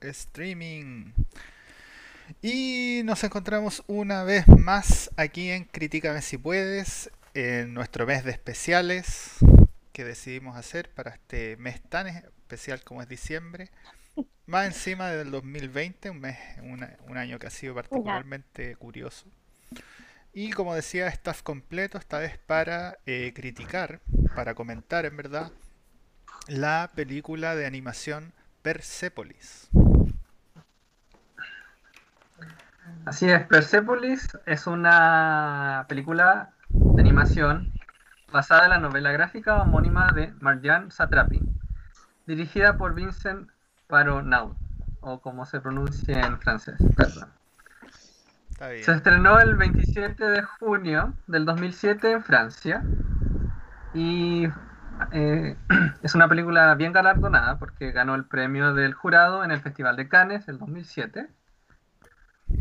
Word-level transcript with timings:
streaming. 0.00 1.12
Y 2.40 3.02
nos 3.04 3.22
encontramos 3.24 3.82
una 3.86 4.24
vez 4.24 4.46
más 4.48 5.10
aquí 5.16 5.50
en 5.50 5.64
Critícame 5.64 6.22
si 6.22 6.38
puedes, 6.38 7.10
en 7.34 7.74
nuestro 7.74 8.06
mes 8.06 8.24
de 8.24 8.30
especiales 8.30 9.36
que 9.92 10.04
decidimos 10.04 10.56
hacer 10.56 10.90
para 10.90 11.12
este 11.12 11.56
mes 11.56 11.82
tan 11.82 12.06
especial 12.06 12.82
como 12.82 13.02
es 13.02 13.08
diciembre. 13.08 13.70
Más 14.46 14.66
encima 14.66 15.08
del 15.10 15.30
2020, 15.30 16.10
un 16.10 16.20
mes, 16.20 16.38
un 16.62 17.16
año 17.16 17.38
que 17.38 17.46
ha 17.46 17.50
sido 17.50 17.74
particularmente 17.74 18.76
curioso. 18.76 19.26
Y 20.36 20.50
como 20.50 20.74
decía, 20.74 21.06
staff 21.08 21.42
completo, 21.42 21.96
esta 21.96 22.18
vez 22.18 22.38
para 22.38 22.98
eh, 23.06 23.32
criticar, 23.34 24.00
para 24.34 24.54
comentar 24.54 25.06
en 25.06 25.16
verdad, 25.16 25.52
la 26.48 26.90
película 26.94 27.54
de 27.54 27.66
animación 27.66 28.32
Persepolis. 28.64 29.68
Así 33.04 33.28
es, 33.28 33.46
Persepolis 33.46 34.26
es 34.46 34.66
una 34.66 35.84
película 35.86 36.54
de 36.70 37.02
animación 37.02 37.74
basada 38.32 38.64
en 38.64 38.70
la 38.70 38.78
novela 38.78 39.12
gráfica 39.12 39.60
homónima 39.60 40.12
de 40.14 40.32
Marjan 40.40 40.90
Satrapi, 40.90 41.42
dirigida 42.26 42.78
por 42.78 42.94
Vincent 42.94 43.50
Paronaud, 43.86 44.56
o 45.02 45.20
como 45.20 45.44
se 45.44 45.60
pronuncia 45.60 46.22
en 46.22 46.40
francés, 46.40 46.78
Se 48.80 48.92
estrenó 48.92 49.40
el 49.40 49.56
27 49.56 50.24
de 50.24 50.42
junio 50.42 51.12
del 51.26 51.44
2007 51.44 52.12
en 52.12 52.22
Francia 52.24 52.82
y 53.92 54.48
eh, 55.12 55.56
es 56.02 56.14
una 56.14 56.28
película 56.28 56.74
bien 56.74 56.92
galardonada 56.92 57.58
porque 57.58 57.92
ganó 57.92 58.14
el 58.14 58.24
premio 58.24 58.74
del 58.74 58.94
jurado 58.94 59.44
en 59.44 59.50
el 59.50 59.60
Festival 59.60 59.96
de 59.96 60.08
Cannes 60.08 60.48
el 60.48 60.58
2007. 60.58 61.28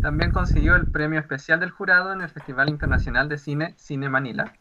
También 0.01 0.31
consiguió 0.31 0.75
el 0.75 0.87
premio 0.87 1.19
especial 1.19 1.59
del 1.59 1.71
jurado 1.71 2.13
en 2.13 2.21
el 2.21 2.29
Festival 2.29 2.69
Internacional 2.69 3.29
de 3.29 3.37
Cine 3.37 3.73
Cine 3.77 4.09
Manila. 4.09 4.53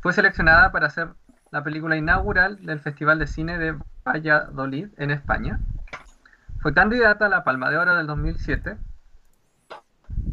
Fue 0.00 0.12
seleccionada 0.12 0.72
para 0.72 0.90
ser 0.90 1.08
la 1.50 1.62
película 1.62 1.96
inaugural 1.96 2.64
del 2.64 2.80
Festival 2.80 3.18
de 3.18 3.26
Cine 3.26 3.58
de 3.58 3.76
Valladolid 4.04 4.88
en 4.96 5.10
España. 5.10 5.60
Fue 6.60 6.74
candidata 6.74 7.26
a 7.26 7.28
la 7.28 7.44
Palma 7.44 7.70
de 7.70 7.78
Oro 7.78 7.94
del 7.94 8.06
2007. 8.06 8.76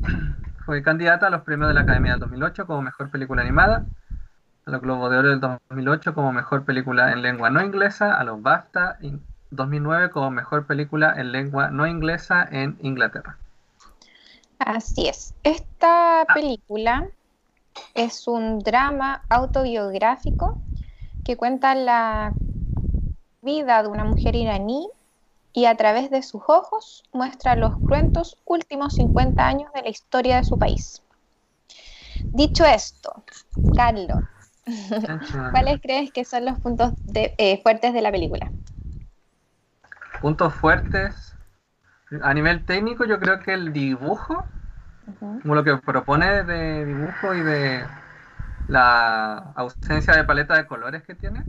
Fue 0.66 0.82
candidata 0.82 1.28
a 1.28 1.30
los 1.30 1.42
premios 1.42 1.68
de 1.68 1.76
la 1.76 1.82
Academia 1.82 2.14
del 2.14 2.22
2008 2.22 2.66
como 2.66 2.82
Mejor 2.82 3.12
Película 3.12 3.44
Animada 3.44 3.86
los 4.66 4.82
Globos 4.82 5.12
de 5.12 5.18
Oro 5.18 5.30
del 5.30 5.40
2008 5.40 6.16
como 6.16 6.32
mejor 6.32 6.66
película 6.66 7.12
en 7.12 7.22
lengua 7.22 7.50
no 7.50 7.62
inglesa, 7.62 8.18
a 8.18 8.24
los 8.24 8.42
BAFTA 8.42 8.98
en 9.02 9.22
2009 9.52 10.10
como 10.10 10.32
mejor 10.32 10.66
película 10.66 11.14
en 11.18 11.32
lengua 11.32 11.70
no 11.70 11.86
inglesa 11.86 12.48
en 12.52 12.78
Inglaterra. 12.82 13.38
Así 14.58 15.08
es. 15.08 15.36
Esta 15.44 16.22
ah. 16.22 16.34
película 16.34 17.08
es 17.94 18.28
un 18.28 18.60
drama 18.60 19.22
autobiográfico 19.30 20.58
que 21.24 21.38
cuenta 21.38 21.76
la 21.76 22.34
vida 23.42 23.84
de 23.84 23.90
una 23.90 24.04
mujer 24.04 24.36
iraní 24.36 24.90
y 25.54 25.66
a 25.66 25.78
través 25.78 26.10
de 26.10 26.24
sus 26.24 26.42
ojos 26.48 27.04
muestra 27.14 27.56
los 27.56 27.78
cruentos 27.78 28.38
últimos 28.46 28.96
50 28.96 29.46
años 29.46 29.72
de 29.74 29.84
la 29.84 29.90
historia 29.90 30.38
de 30.38 30.44
su 30.44 30.58
país. 30.58 31.04
Dicho 32.24 32.66
esto, 32.66 33.24
Carlos, 33.76 34.24
¿Cuáles 35.52 35.80
crees 35.82 36.12
que 36.12 36.26
son 36.26 36.46
los 36.46 36.60
puntos 36.60 36.94
eh, 37.14 37.62
fuertes 37.62 37.94
de 37.94 38.02
la 38.02 38.12
película? 38.12 38.52
Puntos 40.22 40.54
fuertes. 40.54 41.36
A 42.22 42.34
nivel 42.34 42.66
técnico, 42.66 43.06
yo 43.06 43.20
creo 43.20 43.40
que 43.40 43.54
el 43.54 43.74
dibujo, 43.74 44.46
como 45.20 45.56
lo 45.56 45.64
que 45.64 45.76
propone 45.78 46.44
de 46.44 46.86
dibujo 46.86 47.34
y 47.34 47.42
de 47.42 47.84
la 48.68 49.54
ausencia 49.56 50.16
de 50.16 50.24
paleta 50.24 50.56
de 50.56 50.68
colores 50.68 51.04
que 51.04 51.16
tiene, 51.16 51.44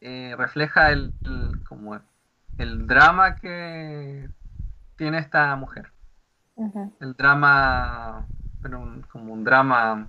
eh, 0.00 0.34
refleja 0.36 0.90
el, 0.90 1.12
como 1.68 2.00
el 2.58 2.86
drama 2.86 3.36
que 3.36 4.28
tiene 4.96 5.18
esta 5.18 5.54
mujer. 5.56 5.90
El 7.00 7.14
drama, 7.14 8.26
pero 8.62 9.02
como 9.10 9.32
un 9.32 9.44
drama 9.44 10.08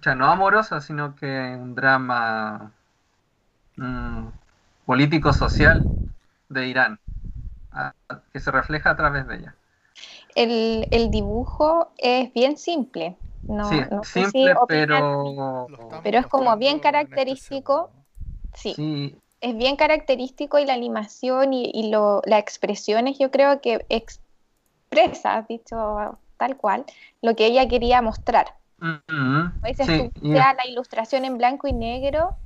sea, 0.00 0.14
no 0.14 0.26
amorosa, 0.26 0.80
sino 0.80 1.14
que 1.14 1.26
un 1.26 1.74
drama 1.74 2.72
mm, 3.76 4.26
político-social 4.86 5.84
de 6.48 6.66
Irán, 6.66 6.98
que 8.32 8.40
se 8.40 8.50
refleja 8.50 8.90
a 8.90 8.96
través 8.96 9.26
de 9.28 9.36
ella. 9.36 9.54
El, 10.34 11.10
dibujo 11.10 11.92
es 11.96 12.32
bien 12.32 12.56
simple. 12.56 13.16
No, 13.46 13.68
sí, 13.68 13.80
simple, 14.04 14.54
pero... 14.66 15.68
Pero 16.02 16.18
es 16.18 16.26
como 16.26 16.56
bien 16.56 16.76
este 16.76 16.90
característico. 16.90 17.90
Sí, 18.54 19.16
Es 19.40 19.56
bien 19.56 19.76
característico 19.76 20.58
y 20.58 20.66
la 20.66 20.74
animación 20.74 21.52
y, 21.52 21.70
y 21.72 21.90
lo, 21.90 22.20
las 22.24 22.40
expresiones 22.40 23.18
yo 23.18 23.30
creo 23.30 23.60
que 23.60 23.84
expresa, 23.88 25.44
dicho 25.48 26.18
tal 26.36 26.56
cual, 26.56 26.84
lo 27.22 27.36
que 27.36 27.46
ella 27.46 27.68
quería 27.68 28.02
mostrar 28.02 28.54
la 30.20 30.66
ilustración 30.66 31.24
en 31.24 31.38
blanco 31.38 31.66
y 31.66 31.72
negro 31.72 32.36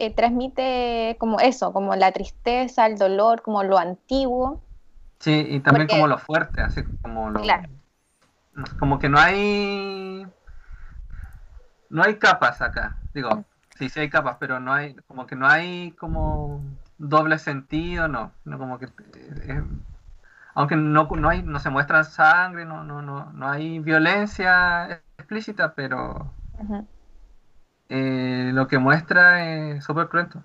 eh, 0.00 0.14
transmite 0.14 1.16
como 1.18 1.40
eso, 1.40 1.74
como 1.74 1.94
la 1.94 2.10
tristeza, 2.10 2.86
el 2.86 2.96
dolor, 2.96 3.42
como 3.42 3.62
lo 3.62 3.76
antiguo. 3.76 4.62
Sí, 5.18 5.46
y 5.50 5.60
también 5.60 5.88
como 5.88 6.06
lo 6.06 6.16
fuerte, 6.16 6.62
así 6.62 6.82
como 7.02 7.28
lo... 7.28 7.42
Claro. 7.42 7.68
Como 8.78 8.98
que 8.98 9.10
no 9.10 9.18
hay... 9.18 10.26
No 11.90 12.02
hay 12.02 12.16
capas 12.16 12.62
acá, 12.62 12.96
digo, 13.12 13.44
sí, 13.76 13.90
sí 13.90 14.00
hay 14.00 14.08
capas, 14.08 14.36
pero 14.40 14.58
no 14.58 14.72
hay, 14.72 14.94
como 15.06 15.26
que 15.26 15.36
no 15.36 15.46
hay 15.46 15.90
como 15.92 16.62
doble 16.96 17.38
sentido, 17.38 18.08
no, 18.08 18.32
no 18.44 18.58
como 18.58 18.78
que... 18.78 18.86
Eh, 18.86 19.62
aunque 20.54 20.76
no, 20.76 21.04
no, 21.04 21.28
hay, 21.28 21.42
no 21.42 21.58
se 21.58 21.68
muestra 21.68 22.04
sangre, 22.04 22.64
no, 22.64 22.84
no, 22.84 23.02
no, 23.02 23.32
no 23.32 23.48
hay 23.48 23.80
violencia 23.80 25.02
explícita, 25.20 25.74
pero 25.74 26.32
eh, 27.88 28.50
lo 28.52 28.68
que 28.68 28.78
muestra 28.78 29.72
es 29.72 29.84
súper 29.84 30.08
cruento. 30.08 30.42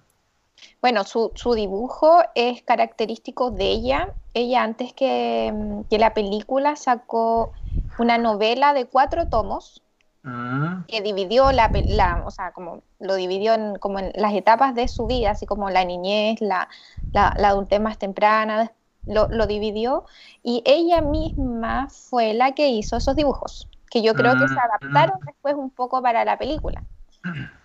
Bueno, 0.81 1.03
su, 1.03 1.31
dibujo 1.55 2.21
es 2.33 2.63
característico 2.63 3.51
de 3.51 3.65
ella. 3.65 4.13
Ella 4.33 4.63
antes 4.63 4.93
que, 4.93 5.51
mm, 5.53 5.81
que 5.89 5.99
la 5.99 6.13
película 6.13 6.75
sacó 6.75 7.53
una 7.99 8.17
novela 8.17 8.73
de 8.73 8.85
cuatro 8.85 9.27
tomos 9.27 9.81
mm. 10.23 10.83
que 10.87 11.01
dividió 11.01 11.51
la, 11.51 11.71
la, 11.87 12.23
o 12.25 12.31
sea, 12.31 12.51
como 12.51 12.81
lo 12.99 13.15
dividió 13.15 13.53
en, 13.53 13.75
como 13.77 13.99
en 13.99 14.11
las 14.15 14.33
etapas 14.33 14.75
de 14.75 14.87
su 14.87 15.07
vida, 15.07 15.31
así 15.31 15.45
como 15.45 15.69
la 15.69 15.85
niñez, 15.85 16.41
la, 16.41 16.67
la, 17.13 17.29
adultez 17.29 17.81
más 17.81 17.97
temprana, 17.97 18.71
lo, 19.05 19.27
lo, 19.29 19.47
dividió 19.47 20.05
y 20.43 20.63
ella 20.65 21.01
misma 21.01 21.87
fue 21.89 22.33
la 22.33 22.53
que 22.53 22.69
hizo 22.69 22.97
esos 22.97 23.15
dibujos 23.15 23.69
que 23.95 24.01
yo 24.01 24.13
creo 24.13 24.33
que 24.37 24.45
se 24.49 24.59
ah, 24.59 24.63
adaptaron 24.65 25.19
ah. 25.21 25.25
después 25.25 25.55
un 25.55 25.69
poco 25.69 26.01
para 26.01 26.25
la 26.25 26.37
película. 26.37 26.83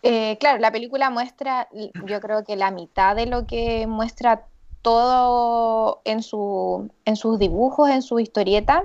Eh, 0.00 0.38
claro, 0.38 0.60
la 0.60 0.70
película 0.70 1.10
muestra, 1.10 1.66
yo 1.72 2.20
creo 2.20 2.44
que 2.44 2.54
la 2.54 2.70
mitad 2.70 3.16
de 3.16 3.26
lo 3.26 3.48
que 3.48 3.88
muestra 3.88 4.46
todo 4.80 6.00
en, 6.04 6.22
su, 6.22 6.88
en 7.04 7.16
sus 7.16 7.36
dibujos, 7.40 7.90
en 7.90 8.02
su 8.02 8.20
historieta, 8.20 8.84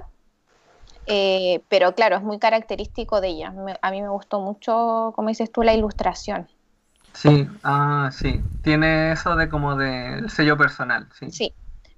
eh, 1.06 1.61
pero 1.69 1.94
claro, 1.94 2.16
es 2.16 2.23
muy 2.23 2.40
característico 2.40 3.22
de 3.22 3.28
ella. 3.28 3.53
a 3.79 3.91
mí 3.91 4.01
me 4.01 4.09
gustó 4.09 4.40
mucho, 4.40 5.13
como 5.16 5.29
dices 5.29 5.51
tú, 5.51 5.61
la 5.61 5.75
ilustración. 5.75 6.47
Sí, 7.13 7.47
ah, 7.63 8.09
sí, 8.11 8.41
tiene 8.63 9.11
eso 9.11 9.35
de 9.35 9.50
como 9.50 9.75
de 9.75 10.28
sello 10.29 10.57
personal, 10.57 11.07
sí. 11.13 11.29
Sí, 11.29 11.53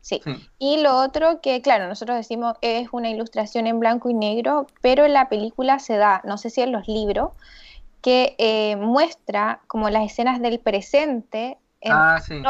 Sí. 0.05 0.21
Y 0.59 0.83
lo 0.83 0.97
otro 0.97 1.41
que, 1.41 1.63
claro, 1.63 1.87
nosotros 1.87 2.15
decimos 2.15 2.53
es 2.61 2.89
una 2.91 3.09
ilustración 3.09 3.65
en 3.65 3.79
blanco 3.79 4.07
y 4.07 4.13
negro, 4.13 4.67
pero 4.81 5.03
en 5.03 5.13
la 5.13 5.29
película 5.29 5.79
se 5.79 5.97
da, 5.97 6.21
no 6.25 6.37
sé 6.37 6.51
si 6.51 6.61
en 6.61 6.71
los 6.71 6.87
libros, 6.87 7.31
que 8.03 8.35
eh, 8.37 8.75
muestra 8.75 9.61
como 9.65 9.89
las 9.89 10.05
escenas 10.05 10.39
del 10.39 10.59
presente 10.59 11.57
en 11.81 11.91
ah, 11.91 12.19
sí. 12.21 12.43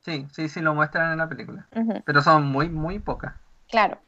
Sí, 0.00 0.26
sí, 0.32 0.48
sí, 0.48 0.60
lo 0.60 0.74
muestran 0.74 1.12
en 1.12 1.18
la 1.18 1.28
película. 1.28 1.68
Pero 2.04 2.20
son 2.20 2.46
muy, 2.46 2.68
muy 2.68 2.98
pocas. 2.98 3.34
Claro. 3.70 3.98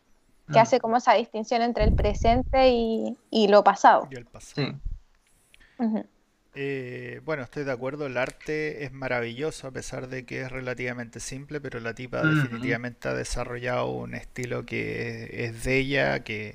Que 0.48 0.58
mm. 0.58 0.62
hace 0.62 0.80
como 0.80 0.96
esa 0.96 1.12
distinción 1.12 1.62
entre 1.62 1.84
el 1.84 1.94
presente 1.94 2.70
y, 2.70 3.46
lo 3.46 3.62
pasado. 3.62 4.08
Y 4.10 4.16
el 4.16 4.24
pasado. 4.24 4.72
Sí. 5.78 6.02
Eh, 6.56 7.20
bueno, 7.24 7.42
estoy 7.42 7.64
de 7.64 7.72
acuerdo, 7.72 8.06
el 8.06 8.16
arte 8.16 8.84
es 8.84 8.92
maravilloso 8.92 9.66
a 9.66 9.72
pesar 9.72 10.08
de 10.08 10.24
que 10.24 10.42
es 10.42 10.52
relativamente 10.52 11.18
simple, 11.18 11.60
pero 11.60 11.80
la 11.80 11.94
tipa 11.94 12.22
definitivamente 12.22 13.08
ha 13.08 13.14
desarrollado 13.14 13.86
un 13.90 14.14
estilo 14.14 14.64
que 14.64 15.46
es 15.46 15.64
de 15.64 15.78
ella, 15.78 16.20
que 16.22 16.54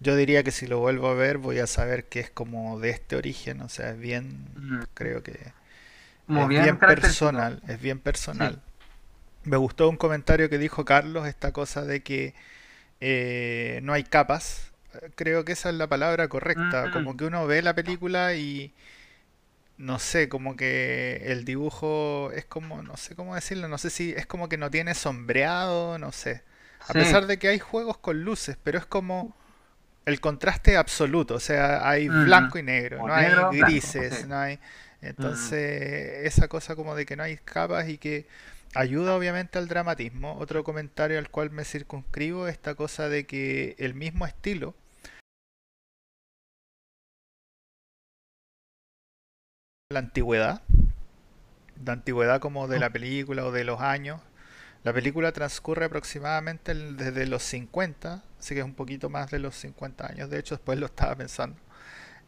yo 0.00 0.16
diría 0.16 0.42
que 0.42 0.50
si 0.50 0.66
lo 0.66 0.80
vuelvo 0.80 1.08
a 1.08 1.14
ver 1.14 1.38
voy 1.38 1.60
a 1.60 1.66
saber 1.66 2.04
que 2.04 2.20
es 2.20 2.30
como 2.30 2.78
de 2.78 2.90
este 2.90 3.16
origen, 3.16 3.62
o 3.62 3.70
sea, 3.70 3.90
es 3.90 3.98
bien, 3.98 4.44
creo 4.92 5.22
que 5.22 5.32
es 5.32 6.48
bien, 6.48 6.78
personal, 6.78 7.62
es 7.68 7.80
bien 7.80 8.00
personal. 8.00 8.60
Me 9.44 9.56
gustó 9.56 9.88
un 9.88 9.96
comentario 9.96 10.50
que 10.50 10.58
dijo 10.58 10.84
Carlos, 10.84 11.26
esta 11.26 11.52
cosa 11.52 11.86
de 11.86 12.02
que 12.02 12.34
eh, 13.00 13.80
no 13.82 13.94
hay 13.94 14.04
capas. 14.04 14.72
Creo 15.14 15.44
que 15.44 15.52
esa 15.52 15.70
es 15.70 15.76
la 15.76 15.86
palabra 15.86 16.28
correcta. 16.28 16.90
Como 16.92 17.16
que 17.16 17.24
uno 17.24 17.46
ve 17.46 17.62
la 17.62 17.74
película 17.74 18.34
y 18.34 18.74
no 19.78 19.98
sé, 19.98 20.28
como 20.28 20.56
que 20.56 21.22
el 21.26 21.44
dibujo 21.44 22.30
es 22.34 22.44
como, 22.44 22.82
no 22.82 22.96
sé 22.96 23.14
cómo 23.14 23.34
decirlo, 23.34 23.68
no 23.68 23.78
sé 23.78 23.90
si 23.90 24.12
es 24.12 24.26
como 24.26 24.48
que 24.48 24.58
no 24.58 24.70
tiene 24.70 24.94
sombreado, 24.94 25.98
no 25.98 26.12
sé. 26.12 26.42
A 26.86 26.92
pesar 26.92 27.26
de 27.26 27.38
que 27.38 27.48
hay 27.48 27.58
juegos 27.58 27.98
con 27.98 28.22
luces, 28.24 28.56
pero 28.62 28.78
es 28.78 28.86
como 28.86 29.36
el 30.04 30.20
contraste 30.20 30.76
absoluto, 30.76 31.34
o 31.34 31.40
sea, 31.40 31.88
hay 31.88 32.08
blanco 32.08 32.58
y 32.58 32.62
negro, 32.62 33.06
no 33.06 33.14
hay 33.14 33.30
grises, 33.52 34.26
no 34.26 34.38
hay... 34.38 34.58
Entonces, 35.00 36.26
esa 36.26 36.48
cosa 36.48 36.74
como 36.74 36.96
de 36.96 37.06
que 37.06 37.14
no 37.14 37.22
hay 37.22 37.36
capas 37.36 37.88
y 37.88 37.98
que 37.98 38.26
ayuda 38.74 39.14
obviamente 39.14 39.58
al 39.58 39.68
dramatismo. 39.68 40.36
Otro 40.38 40.64
comentario 40.64 41.18
al 41.18 41.30
cual 41.30 41.50
me 41.50 41.64
circunscribo, 41.64 42.48
esta 42.48 42.74
cosa 42.74 43.08
de 43.08 43.24
que 43.24 43.76
el 43.78 43.94
mismo 43.94 44.26
estilo 44.26 44.74
la 49.90 50.00
antigüedad, 50.00 50.60
la 51.82 51.94
antigüedad 51.94 52.40
como 52.40 52.68
de 52.68 52.78
la 52.78 52.90
película 52.90 53.46
o 53.46 53.52
de 53.52 53.64
los 53.64 53.80
años. 53.80 54.20
La 54.84 54.92
película 54.92 55.32
transcurre 55.32 55.86
aproximadamente 55.86 56.74
desde 56.74 57.26
los 57.26 57.42
50, 57.44 58.22
así 58.38 58.54
que 58.54 58.60
es 58.60 58.66
un 58.66 58.74
poquito 58.74 59.08
más 59.08 59.30
de 59.30 59.38
los 59.38 59.54
50 59.54 60.06
años, 60.06 60.28
de 60.28 60.40
hecho 60.40 60.56
después 60.56 60.78
lo 60.78 60.84
estaba 60.84 61.16
pensando. 61.16 61.56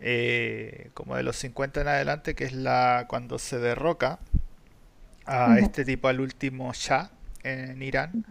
Eh, 0.01 0.89
como 0.95 1.17
de 1.17 1.23
los 1.23 1.37
50 1.37 1.83
en 1.83 1.89
adelante, 1.89 2.35
que 2.35 2.45
es 2.45 2.55
la 2.55 3.05
cuando 3.09 3.39
se 3.39 3.59
derroca 3.59 4.21
a 5.27 5.59
este 5.59 5.85
tipo 5.85 6.09
al 6.09 6.21
último 6.21 6.73
Shah 6.73 7.11
en 7.43 7.83
Irán, 7.83 8.25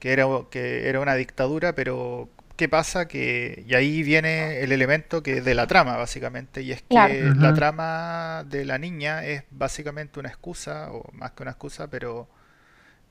que 0.00 0.12
era, 0.12 0.26
que 0.50 0.88
era 0.88 0.98
una 0.98 1.14
dictadura, 1.14 1.76
pero 1.76 2.28
¿qué 2.60 2.68
pasa? 2.68 3.08
Que, 3.08 3.64
y 3.66 3.74
ahí 3.74 4.02
viene 4.02 4.60
el 4.60 4.70
elemento 4.70 5.22
que 5.22 5.40
de 5.40 5.54
la 5.54 5.66
trama, 5.66 5.96
básicamente, 5.96 6.60
y 6.60 6.72
es 6.72 6.82
que 6.82 7.32
la 7.34 7.54
trama 7.54 8.44
de 8.46 8.66
la 8.66 8.76
niña 8.76 9.24
es 9.24 9.44
básicamente 9.50 10.20
una 10.20 10.28
excusa, 10.28 10.92
o 10.92 11.10
más 11.14 11.30
que 11.30 11.42
una 11.42 11.52
excusa, 11.52 11.88
pero 11.88 12.28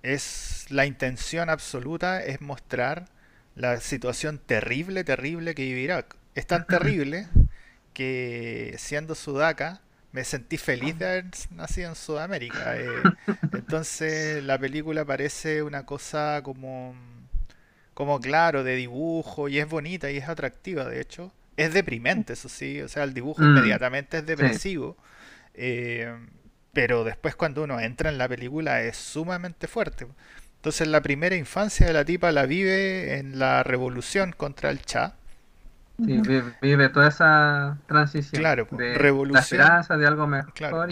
es 0.03 0.67
la 0.69 0.85
intención 0.85 1.49
absoluta, 1.49 2.23
es 2.23 2.41
mostrar 2.41 3.05
la 3.55 3.79
situación 3.79 4.37
terrible, 4.37 5.03
terrible 5.03 5.55
que 5.55 5.63
vive 5.63 5.79
Irak. 5.79 6.15
Es 6.35 6.45
tan 6.45 6.67
terrible 6.67 7.25
que 7.93 8.75
siendo 8.77 9.15
sudaca 9.15 9.81
me 10.11 10.25
sentí 10.25 10.59
feliz 10.59 10.99
de 10.99 11.07
haber 11.07 11.25
nacido 11.55 11.89
en 11.89 11.95
Sudamérica. 11.95 12.77
Eh. 12.77 12.85
entonces 13.53 14.43
la 14.43 14.59
película 14.59 15.05
parece 15.05 15.63
una 15.63 15.87
cosa 15.87 16.41
como 16.43 16.93
como 17.99 18.21
claro, 18.21 18.63
de 18.63 18.77
dibujo, 18.77 19.49
y 19.49 19.59
es 19.59 19.67
bonita 19.67 20.09
y 20.09 20.15
es 20.15 20.29
atractiva, 20.29 20.85
de 20.85 21.01
hecho. 21.01 21.33
Es 21.57 21.73
deprimente, 21.73 22.31
eso 22.31 22.47
sí, 22.47 22.79
o 22.79 22.87
sea, 22.87 23.03
el 23.03 23.13
dibujo 23.13 23.41
mm. 23.41 23.57
inmediatamente 23.57 24.19
es 24.19 24.25
depresivo. 24.25 24.95
Eh, 25.53 26.09
pero 26.71 27.03
después 27.03 27.35
cuando 27.35 27.61
uno 27.61 27.77
entra 27.81 28.09
en 28.09 28.17
la 28.17 28.29
película 28.29 28.81
es 28.83 28.95
sumamente 28.95 29.67
fuerte. 29.67 30.07
Entonces 30.55 30.87
la 30.87 31.01
primera 31.01 31.35
infancia 31.35 31.87
de 31.87 31.91
la 31.91 32.05
tipa 32.05 32.31
la 32.31 32.45
vive 32.45 33.17
en 33.17 33.37
la 33.37 33.63
revolución 33.63 34.31
contra 34.31 34.69
el 34.69 34.81
Cha. 34.81 35.15
Sí, 35.97 36.21
vive, 36.61 36.87
toda 36.87 37.09
esa 37.09 37.79
transición. 37.85 38.39
Claro, 38.39 38.65
de 38.71 38.93
revolución. 38.93 39.33
La 39.33 39.41
esperanza 39.41 39.97
de 39.97 40.07
algo 40.07 40.25
mejor. 40.25 40.89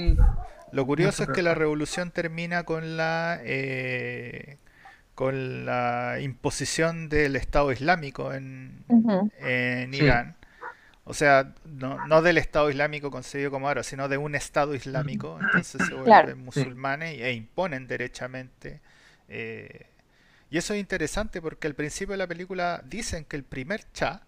Lo 0.74 0.86
curioso 0.86 1.24
es 1.24 1.30
que 1.30 1.42
la 1.42 1.56
revolución 1.56 2.12
termina 2.12 2.64
con 2.64 2.98
la 2.98 3.40
eh, 3.46 4.58
con 5.18 5.66
la 5.66 6.20
imposición 6.22 7.10
del 7.10 7.36
Estado 7.38 7.72
Islámico 7.72 8.36
en, 8.36 8.86
Irán. 9.92 10.36
O 11.06 11.16
sea, 11.16 11.56
no, 11.66 12.22
del 12.22 12.38
Estado 12.38 12.70
Islámico 12.70 13.10
concebido 13.10 13.50
como 13.50 13.68
ahora, 13.68 13.82
sino 13.82 14.10
de 14.10 14.20
un 14.20 14.36
Estado 14.36 14.76
Islámico. 14.76 15.40
Entonces 15.42 15.88
se 15.88 15.96
vuelven 15.96 16.46
musulmanes 16.46 17.20
e 17.20 17.34
imponen 17.34 17.88
derechamente. 17.88 18.80
Eh, 19.28 19.88
y 20.52 20.60
eso 20.60 20.76
es 20.76 20.80
interesante 20.80 21.42
porque 21.42 21.66
al 21.66 21.74
principio 21.74 22.12
de 22.12 22.20
la 22.20 22.28
película 22.28 22.84
dicen 22.86 23.26
que 23.26 23.38
el 23.38 23.44
primer 23.44 23.92
Cha 23.94 24.22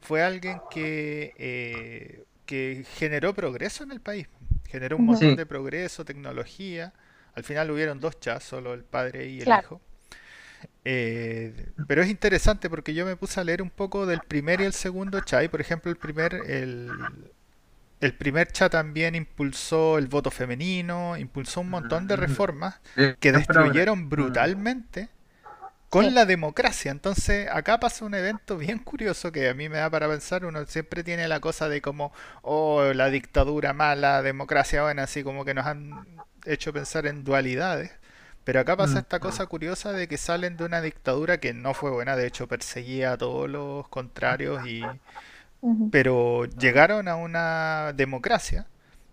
fue 0.00 0.24
alguien 0.24 0.60
que, 0.72 1.34
eh, 1.38 2.24
que 2.46 2.84
generó 2.96 3.32
progreso 3.32 3.84
en 3.84 3.92
el 3.92 4.00
país. 4.00 4.26
Generó 4.66 4.96
un 4.96 5.06
montón 5.06 5.36
de 5.36 5.46
progreso, 5.46 6.04
tecnología. 6.04 6.94
Al 7.36 7.44
final 7.44 7.70
hubieron 7.70 8.00
dos 8.00 8.18
Chas, 8.18 8.42
solo 8.42 8.74
el 8.74 8.82
padre 8.82 9.28
y 9.28 9.42
el 9.42 9.48
hijo. 9.48 9.80
Eh, 10.84 11.70
pero 11.86 12.02
es 12.02 12.08
interesante 12.08 12.68
porque 12.68 12.94
yo 12.94 13.06
me 13.06 13.16
puse 13.16 13.40
a 13.40 13.44
leer 13.44 13.62
un 13.62 13.70
poco 13.70 14.06
del 14.06 14.20
primer 14.20 14.60
y 14.60 14.64
el 14.64 14.72
segundo 14.72 15.20
Cha. 15.20 15.42
Y 15.44 15.48
por 15.48 15.60
ejemplo, 15.60 15.90
el 15.90 15.96
primer, 15.96 16.34
el, 16.34 16.90
el 18.00 18.14
primer 18.14 18.50
Cha 18.50 18.68
también 18.68 19.14
impulsó 19.14 19.98
el 19.98 20.08
voto 20.08 20.30
femenino, 20.30 21.16
impulsó 21.16 21.60
un 21.60 21.70
montón 21.70 22.06
de 22.08 22.16
reformas 22.16 22.80
que 23.20 23.32
destruyeron 23.32 24.08
brutalmente 24.08 25.08
con 25.88 26.14
la 26.14 26.24
democracia. 26.24 26.90
Entonces, 26.90 27.48
acá 27.52 27.78
pasa 27.78 28.04
un 28.06 28.14
evento 28.14 28.56
bien 28.56 28.78
curioso 28.78 29.30
que 29.30 29.50
a 29.50 29.54
mí 29.54 29.68
me 29.68 29.76
da 29.76 29.90
para 29.90 30.08
pensar. 30.08 30.44
Uno 30.44 30.64
siempre 30.66 31.04
tiene 31.04 31.28
la 31.28 31.38
cosa 31.38 31.68
de 31.68 31.82
como, 31.82 32.12
oh, 32.42 32.92
la 32.94 33.10
dictadura 33.10 33.72
mala, 33.74 34.22
democracia 34.22 34.82
buena, 34.82 35.02
así 35.04 35.22
como 35.22 35.44
que 35.44 35.54
nos 35.54 35.66
han 35.66 36.06
hecho 36.46 36.72
pensar 36.72 37.06
en 37.06 37.24
dualidades. 37.24 37.92
Pero 38.44 38.60
acá 38.60 38.76
pasa 38.76 38.94
mm. 38.94 38.98
esta 38.98 39.20
cosa 39.20 39.46
curiosa 39.46 39.92
de 39.92 40.08
que 40.08 40.16
salen 40.16 40.56
de 40.56 40.64
una 40.64 40.80
dictadura 40.80 41.38
que 41.38 41.54
no 41.54 41.74
fue 41.74 41.90
buena, 41.90 42.16
de 42.16 42.26
hecho 42.26 42.48
perseguía 42.48 43.12
a 43.12 43.18
todos 43.18 43.48
los 43.48 43.88
contrarios 43.88 44.66
y 44.66 44.82
pero 45.92 46.46
llegaron 46.46 47.06
a 47.06 47.14
una 47.14 47.92
democracia 47.92 48.66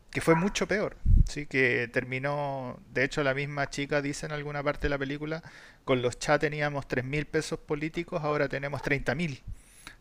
que 0.10 0.22
fue 0.22 0.34
mucho 0.34 0.68
peor, 0.68 0.98
sí, 1.28 1.46
que 1.46 1.88
terminó, 1.94 2.80
de 2.92 3.04
hecho 3.04 3.24
la 3.24 3.36
misma 3.36 3.70
chica 3.70 4.02
dice 4.02 4.26
en 4.26 4.32
alguna 4.32 4.64
parte 4.64 4.88
de 4.88 4.90
la 4.90 4.98
película, 4.98 5.44
con 5.86 6.02
los 6.02 6.18
chats 6.18 6.42
teníamos 6.42 6.88
tres 6.88 7.06
mil 7.06 7.28
pesos 7.28 7.60
políticos, 7.60 8.22
ahora 8.24 8.48
tenemos 8.48 8.82
30 8.82 9.14
mil. 9.16 9.44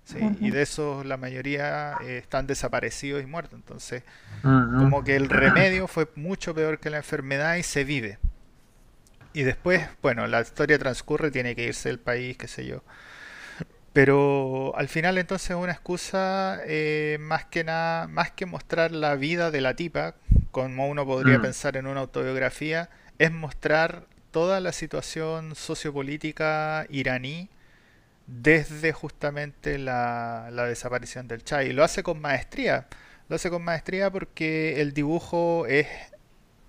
Sí, 0.05 0.19
y 0.41 0.51
de 0.51 0.63
esos 0.63 1.05
la 1.05 1.19
mayoría 1.19 1.99
eh, 2.03 2.17
están 2.17 2.47
desaparecidos 2.47 3.23
y 3.23 3.27
muertos. 3.27 3.59
Entonces, 3.59 4.05
como 4.43 5.05
que 5.05 5.17
el 5.17 5.29
remedio 5.29 5.87
fue 5.87 6.09
mucho 6.15 6.55
peor 6.55 6.81
que 6.81 6.89
la 6.89 6.97
enfermedad 6.97 7.57
y 7.57 7.63
se 7.63 7.85
vive. 7.85 8.19
Y 9.33 9.43
después, 9.43 9.87
bueno, 10.03 10.27
la 10.27 10.41
historia 10.41 10.79
transcurre, 10.79 11.31
tiene 11.31 11.55
que 11.55 11.65
irse 11.65 11.89
del 11.89 11.99
país, 11.99 12.37
qué 12.37 12.49
sé 12.49 12.67
yo. 12.67 12.83
Pero 13.93 14.77
al 14.77 14.89
final 14.89 15.19
entonces 15.19 15.51
es 15.51 15.57
una 15.57 15.73
excusa 15.73 16.61
eh, 16.67 17.19
más 17.21 17.47
que 17.47 17.65
nada, 17.65 18.07
más 18.07 18.31
que 18.31 18.47
mostrar 18.47 18.93
la 18.93 19.17
vida 19.17 19.51
de 19.51 19.61
la 19.61 19.75
tipa, 19.75 20.15
como 20.51 20.89
uno 20.89 21.05
podría 21.05 21.39
mm. 21.39 21.43
pensar 21.43 21.77
en 21.77 21.87
una 21.87 22.01
autobiografía, 22.01 22.91
es 23.19 23.33
mostrar 23.33 24.07
toda 24.31 24.61
la 24.61 24.73
situación 24.73 25.55
sociopolítica 25.55 26.87
iraní 26.91 27.49
desde 28.27 28.93
justamente 28.93 29.79
la, 29.79 30.51
la 30.53 30.67
desaparición 30.67 31.27
del 31.27 31.43
Chai. 31.43 31.71
Y 31.71 31.73
lo 31.73 31.83
hace 31.83 32.03
con 32.03 32.21
maestría. 32.21 32.87
Lo 33.29 33.37
hace 33.37 33.51
con 33.51 33.63
maestría 33.63 34.11
porque 34.11 34.81
el 34.81 34.95
dibujo 34.95 35.67
es 35.67 35.87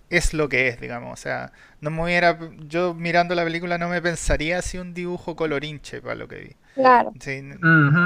es 0.09 0.33
lo 0.33 0.49
que 0.49 0.67
es, 0.67 0.79
digamos. 0.79 1.13
O 1.13 1.21
sea, 1.21 1.51
no 1.81 1.89
me 1.89 2.03
hubiera, 2.03 2.37
yo 2.67 2.93
mirando 2.93 3.35
la 3.35 3.43
película 3.43 3.77
no 3.77 3.89
me 3.89 4.01
pensaría 4.01 4.61
si 4.61 4.77
un 4.77 4.93
dibujo 4.93 5.35
colorinche 5.35 6.01
para 6.01 6.15
lo 6.15 6.27
que 6.27 6.37
vi. 6.37 6.55
Claro. 6.75 7.13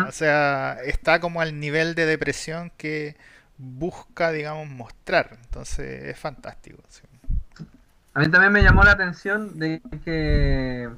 O 0.07 0.11
sea, 0.11 0.77
está 0.85 1.19
como 1.19 1.41
al 1.41 1.59
nivel 1.59 1.95
de 1.95 2.05
depresión 2.05 2.71
que 2.77 3.15
busca, 3.57 4.31
digamos, 4.31 4.67
mostrar. 4.67 5.37
Entonces 5.43 6.05
es 6.05 6.19
fantástico. 6.19 6.79
A 8.15 8.19
mí 8.19 8.29
también 8.29 8.51
me 8.51 8.61
llamó 8.61 8.83
la 8.83 8.91
atención 8.91 9.57
de 9.57 9.81
que 10.05 10.89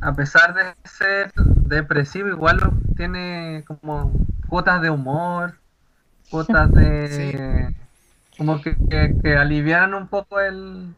a 0.00 0.12
pesar 0.14 0.54
de 0.54 0.62
ser 0.84 1.32
depresivo, 1.34 2.28
igual 2.28 2.58
tiene 2.96 3.62
como 3.66 4.12
cuotas 4.48 4.82
de 4.82 4.90
humor, 4.90 5.54
cuotas 6.30 6.72
de 6.74 7.74
como 8.46 8.60
que, 8.60 8.76
que, 9.22 9.36
aliviaran 9.36 9.94
un 9.94 10.08
poco 10.08 10.40
el 10.40 10.94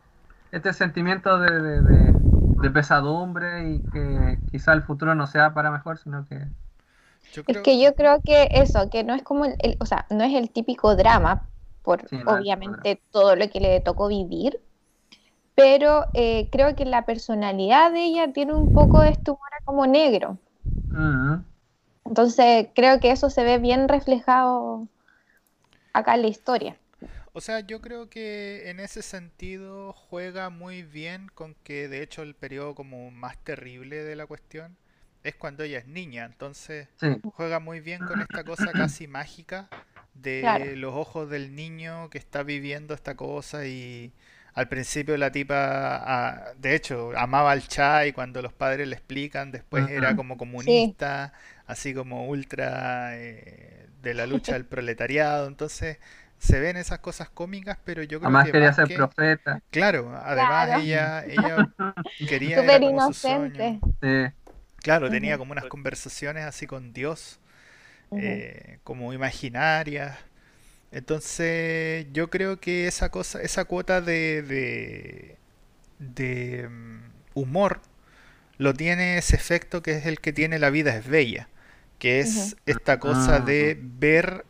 este 0.52 0.72
sentimiento 0.72 1.38
de, 1.38 1.82
de, 1.82 2.70
pesadumbre 2.70 3.74
y 3.74 3.80
que 3.92 4.38
quizá 4.50 4.72
el 4.72 4.82
futuro 4.82 5.14
no 5.14 5.26
sea 5.26 5.52
para 5.52 5.70
mejor, 5.70 5.98
sino 5.98 6.24
que... 6.26 6.46
Es 7.46 7.58
que 7.58 7.80
yo 7.80 7.94
creo 7.94 8.22
que 8.22 8.48
eso, 8.52 8.88
que 8.88 9.04
no 9.04 9.14
es 9.14 9.22
como 9.22 9.44
el, 9.44 9.76
o 9.80 9.86
sea, 9.86 10.06
no 10.08 10.24
es 10.24 10.32
el 10.34 10.50
típico 10.50 10.96
drama, 10.96 11.42
por 11.82 12.04
obviamente 12.26 13.02
todo 13.10 13.36
lo 13.36 13.50
que 13.50 13.60
le 13.60 13.80
tocó 13.80 14.08
vivir, 14.08 14.60
pero 15.54 16.06
eh, 16.14 16.48
creo 16.50 16.74
que 16.74 16.86
la 16.86 17.04
personalidad 17.04 17.92
de 17.92 18.04
ella 18.04 18.32
tiene 18.32 18.54
un 18.54 18.72
poco 18.72 19.00
de 19.00 19.10
este 19.10 19.30
humor 19.30 19.50
como 19.64 19.86
negro. 19.86 20.38
Entonces 22.04 22.68
creo 22.74 23.00
que 23.00 23.10
eso 23.10 23.28
se 23.28 23.44
ve 23.44 23.58
bien 23.58 23.88
reflejado 23.88 24.88
acá 25.92 26.14
en 26.14 26.22
la 26.22 26.28
historia. 26.28 26.76
O 27.36 27.40
sea, 27.40 27.60
yo 27.60 27.80
creo 27.80 28.08
que 28.08 28.70
en 28.70 28.78
ese 28.78 29.02
sentido 29.02 29.92
juega 29.92 30.50
muy 30.50 30.84
bien 30.84 31.28
con 31.34 31.56
que 31.64 31.88
de 31.88 32.00
hecho 32.00 32.22
el 32.22 32.36
periodo 32.36 32.76
como 32.76 33.10
más 33.10 33.36
terrible 33.42 34.04
de 34.04 34.14
la 34.14 34.24
cuestión 34.24 34.76
es 35.24 35.34
cuando 35.34 35.64
ella 35.64 35.78
es 35.78 35.88
niña, 35.88 36.26
entonces 36.26 36.86
juega 37.34 37.58
muy 37.58 37.80
bien 37.80 38.06
con 38.06 38.20
esta 38.20 38.44
cosa 38.44 38.70
casi 38.72 39.08
mágica 39.08 39.68
de 40.14 40.76
los 40.76 40.94
ojos 40.94 41.28
del 41.28 41.56
niño 41.56 42.08
que 42.08 42.18
está 42.18 42.44
viviendo 42.44 42.94
esta 42.94 43.16
cosa 43.16 43.66
y 43.66 44.12
al 44.52 44.68
principio 44.68 45.16
la 45.16 45.32
tipa, 45.32 45.56
ah, 45.56 46.52
de 46.56 46.76
hecho, 46.76 47.10
amaba 47.16 47.50
al 47.50 47.66
chai 47.66 48.12
cuando 48.12 48.42
los 48.42 48.52
padres 48.52 48.86
le 48.86 48.94
explican, 48.94 49.50
después 49.50 49.88
era 49.88 50.14
como 50.14 50.36
comunista, 50.36 51.32
así 51.66 51.92
como 51.92 52.28
ultra 52.28 53.18
eh, 53.18 53.88
de 54.02 54.14
la 54.14 54.26
lucha 54.26 54.52
del 54.52 54.64
proletariado, 54.66 55.48
entonces 55.48 55.98
se 56.44 56.60
ven 56.60 56.76
esas 56.76 56.98
cosas 56.98 57.30
cómicas, 57.30 57.78
pero 57.84 58.02
yo 58.02 58.18
creo 58.20 58.28
además 58.28 58.46
que 58.46 58.52
quería 58.52 58.72
ser 58.74 58.94
profeta. 58.94 59.62
Claro, 59.70 60.12
además 60.14 60.82
ella 60.82 61.24
ella 61.24 61.72
quería 62.28 62.60
Súper 62.60 62.82
inocente. 62.82 63.80
Claro, 64.76 65.08
tenía 65.08 65.38
como 65.38 65.52
unas 65.52 65.64
conversaciones 65.64 66.44
así 66.44 66.66
con 66.66 66.92
Dios, 66.92 67.40
eh, 68.12 68.78
como 68.84 69.14
imaginarias. 69.14 70.18
Entonces, 70.92 72.06
yo 72.12 72.28
creo 72.28 72.60
que 72.60 72.86
esa 72.86 73.08
cosa, 73.08 73.40
esa 73.40 73.64
cuota 73.64 74.02
de, 74.02 75.36
de, 75.98 76.68
mm, 76.68 76.98
humor 77.32 77.80
lo 78.58 78.74
tiene 78.74 79.16
ese 79.16 79.34
efecto 79.34 79.82
que 79.82 79.92
es 79.92 80.06
el 80.06 80.20
que 80.20 80.32
tiene 80.34 80.58
La 80.58 80.68
vida 80.68 80.94
es 80.94 81.08
bella, 81.08 81.48
que 81.98 82.20
es 82.20 82.56
esta 82.66 83.00
cosa 83.00 83.40
de 83.40 83.78
ver 83.80 84.44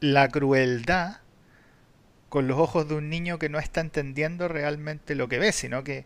la 0.00 0.28
crueldad 0.28 1.18
con 2.28 2.46
los 2.46 2.58
ojos 2.58 2.88
de 2.88 2.94
un 2.94 3.08
niño 3.08 3.38
que 3.38 3.48
no 3.48 3.58
está 3.58 3.80
entendiendo 3.80 4.48
realmente 4.48 5.14
lo 5.14 5.28
que 5.28 5.38
ve, 5.38 5.52
sino 5.52 5.82
que 5.82 6.04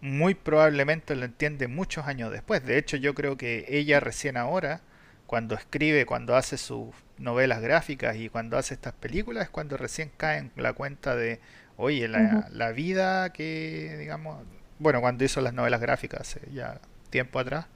muy 0.00 0.34
probablemente 0.34 1.16
lo 1.16 1.24
entiende 1.24 1.68
muchos 1.68 2.06
años 2.06 2.30
después. 2.30 2.64
De 2.64 2.78
hecho, 2.78 2.96
yo 2.96 3.14
creo 3.14 3.36
que 3.36 3.66
ella 3.68 4.00
recién 4.00 4.36
ahora 4.36 4.80
cuando 5.26 5.54
escribe, 5.54 6.06
cuando 6.06 6.36
hace 6.36 6.58
sus 6.58 6.88
novelas 7.18 7.60
gráficas 7.60 8.16
y 8.16 8.28
cuando 8.28 8.58
hace 8.58 8.74
estas 8.74 8.92
películas, 8.92 9.44
es 9.44 9.50
cuando 9.50 9.76
recién 9.76 10.10
cae 10.16 10.38
en 10.38 10.52
la 10.56 10.72
cuenta 10.72 11.16
de, 11.16 11.40
oye, 11.76 12.08
la, 12.08 12.72
vida 12.72 13.32
que, 13.32 13.96
digamos, 13.98 14.44
bueno, 14.78 15.00
cuando 15.00 15.24
hizo 15.24 15.40
las 15.40 15.54
novelas 15.54 15.80
gráficas 15.80 16.20
hace 16.20 16.40
ya 16.52 16.80
tiempo 17.10 17.38
atrás, 17.38 17.66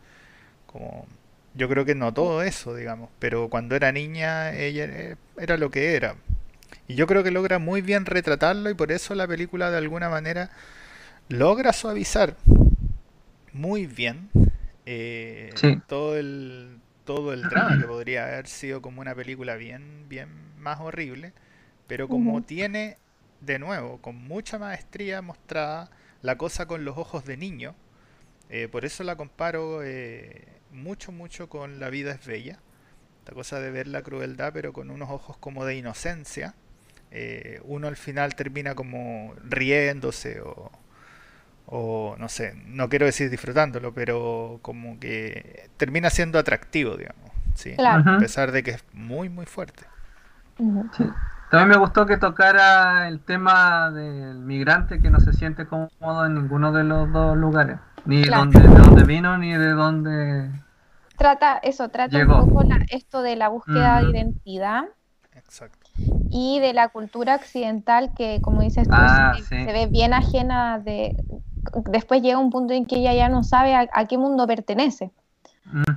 como 0.67 1.07
yo 1.59 1.69
creo 1.69 1.85
que 1.85 1.97
no 1.97 2.15
todo 2.15 2.43
eso, 2.43 2.75
digamos, 2.75 3.11
pero 3.19 3.49
cuando 3.51 3.75
era 3.75 3.91
niña 3.91 4.55
ella 4.55 4.85
eh, 4.85 5.17
era 5.37 5.57
lo 5.57 5.71
que 5.71 5.95
era. 5.97 6.15
Y 6.87 6.95
yo 6.95 7.07
creo 7.07 7.25
que 7.25 7.33
logra 7.33 7.59
muy 7.59 7.83
bien 7.83 8.07
retratarlo 8.07 8.71
y 8.71 8.75
por 8.75 8.93
eso 8.93 9.15
la 9.17 9.27
película 9.27 9.71
de 9.71 9.79
alguna 9.79 10.09
manera 10.09 10.51
logra 11.29 11.73
suavizar 11.73 12.37
muy 13.53 13.87
bien 13.87 14.31
eh, 14.87 15.51
todo 15.89 16.17
el 16.17 16.79
todo 17.05 17.33
el 17.33 17.43
drama 17.43 17.79
que 17.81 17.89
podría 17.89 18.27
haber 18.27 18.47
sido 18.47 18.81
como 18.81 19.01
una 19.01 19.15
película 19.15 19.57
bien, 19.57 20.05
bien 20.09 20.29
más 20.59 20.79
horrible, 20.79 21.33
pero 21.87 22.07
como 22.07 22.43
tiene 22.43 22.99
de 23.41 23.59
nuevo 23.59 23.99
con 24.01 24.15
mucha 24.15 24.59
maestría 24.59 25.23
mostrada 25.23 25.91
la 26.23 26.37
cosa 26.37 26.67
con 26.67 26.85
los 26.85 26.99
ojos 26.99 27.25
de 27.25 27.37
niño, 27.37 27.75
eh, 28.51 28.69
por 28.71 28.85
eso 28.85 29.05
la 29.05 29.17
comparo 29.17 29.83
eh, 29.83 30.58
mucho, 30.73 31.13
mucho 31.13 31.49
con 31.49 31.81
La 31.81 31.91
vida 31.91 32.13
es 32.13 32.27
bella, 32.27 32.59
la 33.27 33.35
cosa 33.35 33.61
de 33.61 33.71
ver 33.71 33.87
la 33.89 34.03
crueldad 34.03 34.53
pero 34.53 34.73
con 34.73 34.91
unos 34.91 35.11
ojos 35.11 35.37
como 35.39 35.65
de 35.65 35.77
inocencia, 35.77 36.55
eh, 37.11 37.61
uno 37.65 37.89
al 37.89 37.97
final 37.97 38.35
termina 38.35 38.75
como 38.75 39.35
riéndose 39.45 40.41
o, 40.41 40.71
o 41.67 42.17
no 42.19 42.29
sé, 42.29 42.55
no 42.67 42.89
quiero 42.89 43.07
decir 43.07 43.31
disfrutándolo, 43.31 43.93
pero 43.93 44.59
como 44.63 44.99
que 44.99 45.71
termina 45.77 46.11
siendo 46.11 46.39
atractivo, 46.39 46.97
digamos, 46.97 47.31
¿sí? 47.55 47.75
a 47.79 48.19
pesar 48.19 48.53
de 48.53 48.63
que 48.63 48.71
es 48.73 48.85
muy, 48.93 49.29
muy 49.29 49.47
fuerte. 49.47 49.85
También 51.51 51.69
me 51.71 51.77
gustó 51.77 52.07
que 52.07 52.17
tocara 52.19 53.09
el 53.09 53.21
tema 53.21 53.91
del 53.91 54.39
migrante 54.41 55.01
que 55.01 55.11
no 55.11 55.21
se 55.21 55.33
siente 55.33 55.67
cómodo 55.67 56.27
en 56.27 56.35
ninguno 56.35 56.73
de 56.73 56.85
los 56.85 57.11
dos 57.13 57.37
lugares, 57.37 57.79
ni 58.09 58.23
de 58.23 58.31
dónde 58.31 59.05
vino 59.05 59.39
ni 59.39 59.53
de 59.53 59.71
dónde... 59.71 60.51
Trata 61.17 61.59
eso, 61.59 61.89
trata 61.89 62.17
un 62.19 62.27
poco 62.29 62.63
esto 62.91 63.23
de 63.23 63.37
la 63.37 63.49
búsqueda 63.49 64.01
de 64.01 64.11
identidad. 64.11 64.85
Y 66.31 66.61
de 66.61 66.73
la 66.73 66.89
cultura 66.89 67.37
occidental 67.37 68.13
que, 68.15 68.41
como 68.41 68.63
dices 68.63 68.87
tú, 68.87 68.95
ah, 68.95 69.35
se, 69.49 69.65
ve 69.65 69.87
bien 69.87 70.13
ajena 70.13 70.79
de, 70.79 71.17
después 71.91 72.23
llega 72.23 72.39
un 72.39 72.51
punto 72.51 72.75
en 72.75 72.87
que 72.87 72.97
ella 72.97 73.15
ya 73.15 73.29
no 73.29 73.43
sabe 73.43 73.75
a, 73.75 74.05
qué 74.07 74.19
mundo 74.19 74.47
pertenece. 74.47 75.11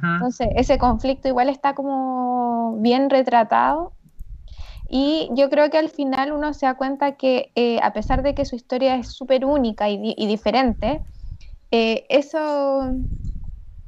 Entonces, 0.02 0.50
ese 0.56 0.78
conflicto 0.78 1.28
igual 1.28 1.50
está 1.50 1.76
como 1.76 2.78
bien 2.80 3.10
retratado. 3.10 3.94
Y 4.90 5.30
yo 5.34 5.50
creo 5.50 5.70
que 5.70 5.78
al 5.78 5.90
final 5.90 6.34
uno 6.34 6.54
se 6.54 6.66
da 6.66 6.74
cuenta 6.74 7.14
que 7.14 7.52
eh, 7.56 7.80
a 7.82 7.94
pesar 7.94 8.24
de 8.24 8.36
que 8.36 8.44
su 8.44 8.56
historia 8.56 8.96
es 8.96 9.08
súper 9.08 9.46
única 9.46 9.88
y, 9.88 10.28
diferente, 10.28 11.02
eh, 11.72 12.06
eso, 12.10 12.94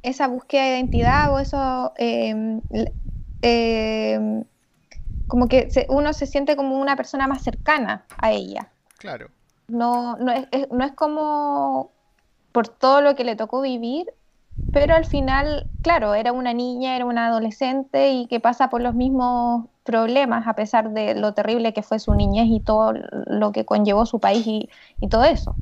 esa 0.02 0.26
búsqueda 0.28 0.64
de 0.64 0.78
identidad 0.78 1.32
o 1.32 1.38
eso, 1.38 1.92
em, 1.96 2.62
em, 3.42 4.44
como 5.26 5.48
que 5.48 5.68
uno 5.88 6.12
se 6.12 6.26
siente 6.26 6.56
como 6.56 6.78
una 6.80 6.96
persona 6.96 7.26
más 7.26 7.42
cercana 7.42 8.04
a 8.18 8.32
ella. 8.32 8.68
Claro 8.98 9.28
no, 9.68 10.16
no, 10.16 10.32
es, 10.32 10.46
no 10.70 10.84
es 10.84 10.92
como 10.92 11.90
por 12.52 12.68
todo 12.68 13.00
lo 13.00 13.14
que 13.14 13.24
le 13.24 13.36
tocó 13.36 13.60
vivir, 13.60 14.12
pero 14.70 14.94
al 14.94 15.04
final, 15.04 15.66
claro, 15.82 16.14
era 16.14 16.32
una 16.32 16.52
niña, 16.52 16.96
era 16.96 17.04
una 17.04 17.26
adolescente 17.28 18.10
y 18.12 18.26
que 18.26 18.40
pasa 18.40 18.70
por 18.70 18.82
los 18.82 18.94
mismos 18.94 19.66
problemas 19.84 20.46
a 20.46 20.54
pesar 20.54 20.90
de 20.90 21.14
lo 21.14 21.34
terrible 21.34 21.72
que 21.74 21.82
fue 21.82 21.98
su 21.98 22.14
niñez 22.14 22.46
y 22.48 22.60
todo 22.60 22.92
lo 23.26 23.52
que 23.52 23.64
conllevó 23.64 24.06
su 24.06 24.20
país 24.20 24.46
y, 24.46 24.70
y 25.00 25.08
todo 25.08 25.24
eso. 25.24 25.56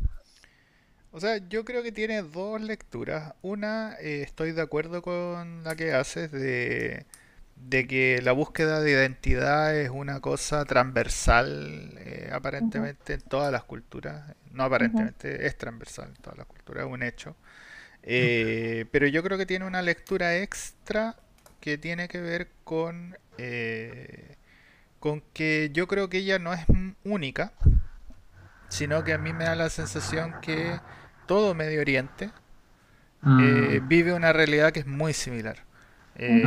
O 1.12 1.20
sea, 1.20 1.36
yo 1.48 1.64
creo 1.64 1.82
que 1.82 1.92
tiene 1.92 2.22
dos 2.22 2.60
lecturas. 2.60 3.34
Una, 3.42 3.94
eh, 4.00 4.22
estoy 4.22 4.52
de 4.52 4.62
acuerdo 4.62 5.02
con 5.02 5.62
la 5.62 5.76
que 5.76 5.92
haces 5.92 6.32
de 6.32 7.06
de 7.54 7.86
que 7.86 8.20
la 8.22 8.32
búsqueda 8.32 8.80
de 8.80 8.90
identidad 8.90 9.76
es 9.76 9.90
una 9.90 10.20
cosa 10.20 10.64
transversal 10.64 11.92
eh, 11.98 12.28
aparentemente 12.32 13.14
en 13.14 13.20
todas 13.20 13.52
las 13.52 13.62
culturas, 13.62 14.34
no 14.50 14.64
aparentemente, 14.64 15.46
es 15.46 15.56
transversal 15.56 16.08
en 16.08 16.16
todas 16.16 16.38
las 16.38 16.46
culturas, 16.46 16.84
es 16.86 16.90
un 16.90 17.02
hecho. 17.04 17.36
Eh, 18.02 18.86
pero 18.90 19.06
yo 19.06 19.22
creo 19.22 19.38
que 19.38 19.46
tiene 19.46 19.64
una 19.64 19.80
lectura 19.80 20.36
extra 20.38 21.14
que 21.60 21.78
tiene 21.78 22.08
que 22.08 22.20
ver 22.20 22.48
con, 22.64 23.16
con 24.98 25.22
que 25.32 25.70
yo 25.72 25.86
creo 25.86 26.08
que 26.08 26.18
ella 26.18 26.40
no 26.40 26.52
es 26.52 26.64
única, 27.04 27.52
sino 28.68 29.04
que 29.04 29.12
a 29.12 29.18
mí 29.18 29.32
me 29.32 29.44
da 29.44 29.54
la 29.54 29.70
sensación 29.70 30.34
que 30.40 30.80
todo 31.26 31.54
Medio 31.54 31.80
Oriente 31.80 32.30
mm. 33.22 33.88
vive 33.88 34.12
una 34.12 34.32
realidad 34.32 34.72
que 34.72 34.80
es 34.80 34.86
muy 34.86 35.12
similar. 35.12 35.64
Eh, 36.16 36.42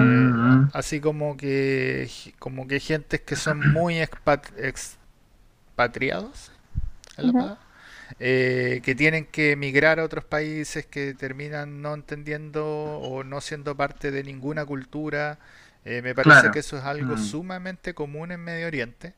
así 0.74 1.00
como 1.00 1.38
que 1.38 2.08
como 2.38 2.68
que 2.68 2.80
gentes 2.80 3.22
que 3.22 3.36
son 3.36 3.74
muy 3.74 4.00
expatriados 4.00 6.52
eh, 8.20 8.82
que 8.84 8.94
tienen 8.94 9.26
que 9.26 9.54
emigrar 9.54 10.00
a 10.00 10.04
otros 10.04 10.24
países 10.24 10.86
que 10.86 11.16
terminan 11.16 11.82
no 11.82 11.96
entendiendo 11.96 12.64
o 12.64 13.24
no 13.24 13.42
siendo 13.42 13.76
parte 13.76 14.12
de 14.12 14.24
ninguna 14.24 14.64
cultura 14.66 15.40
eh, 15.84 16.04
me 16.04 16.14
parece 16.14 16.52
que 16.52 16.60
eso 16.60 16.78
es 16.78 16.84
algo 16.84 17.16
mm. 17.16 17.26
sumamente 17.26 17.96
común 17.96 18.32
en 18.32 18.44
Medio 18.44 18.68
Oriente 18.68 19.16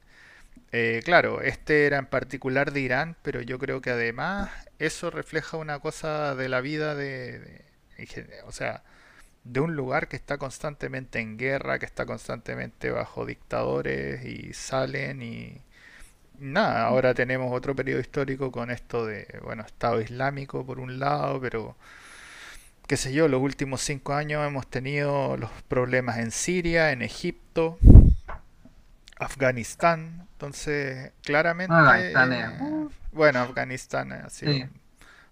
claro, 1.03 1.41
este 1.41 1.87
era 1.87 1.97
en 1.97 2.05
particular 2.05 2.71
de 2.71 2.81
Irán, 2.81 3.15
pero 3.23 3.41
yo 3.41 3.57
creo 3.57 3.81
que 3.81 3.89
además 3.89 4.51
eso 4.79 5.09
refleja 5.09 5.57
una 5.57 5.79
cosa 5.79 6.35
de 6.35 6.49
la 6.49 6.61
vida 6.61 6.95
de 6.95 7.65
o 8.45 8.51
sea, 8.51 8.83
de 9.43 9.59
un 9.59 9.75
lugar 9.75 10.07
que 10.07 10.15
está 10.15 10.37
constantemente 10.37 11.19
en 11.19 11.37
guerra, 11.37 11.79
que 11.79 11.85
está 11.85 12.05
constantemente 12.05 12.91
bajo 12.91 13.25
dictadores 13.25 14.25
y 14.25 14.53
salen 14.53 15.21
y 15.21 15.61
nada, 16.39 16.85
ahora 16.85 17.13
tenemos 17.13 17.53
otro 17.53 17.75
periodo 17.75 17.99
histórico 18.01 18.51
con 18.51 18.71
esto 18.71 19.05
de, 19.05 19.27
bueno, 19.43 19.63
Estado 19.63 20.01
Islámico 20.01 20.65
por 20.65 20.79
un 20.79 20.99
lado, 20.99 21.39
pero 21.41 21.75
qué 22.87 22.97
sé 22.97 23.13
yo, 23.13 23.27
los 23.27 23.41
últimos 23.41 23.81
cinco 23.81 24.13
años 24.13 24.45
hemos 24.45 24.67
tenido 24.67 25.37
los 25.37 25.51
problemas 25.67 26.19
en 26.19 26.31
Siria, 26.31 26.91
en 26.91 27.01
Egipto, 27.01 27.79
Afganistán, 29.19 30.27
entonces 30.33 31.11
claramente, 31.23 31.73
eh, 31.73 32.13
bueno, 33.11 33.39
Afganistán 33.39 34.11
ha 34.11 34.29
sido 34.29 34.53
un 34.53 34.71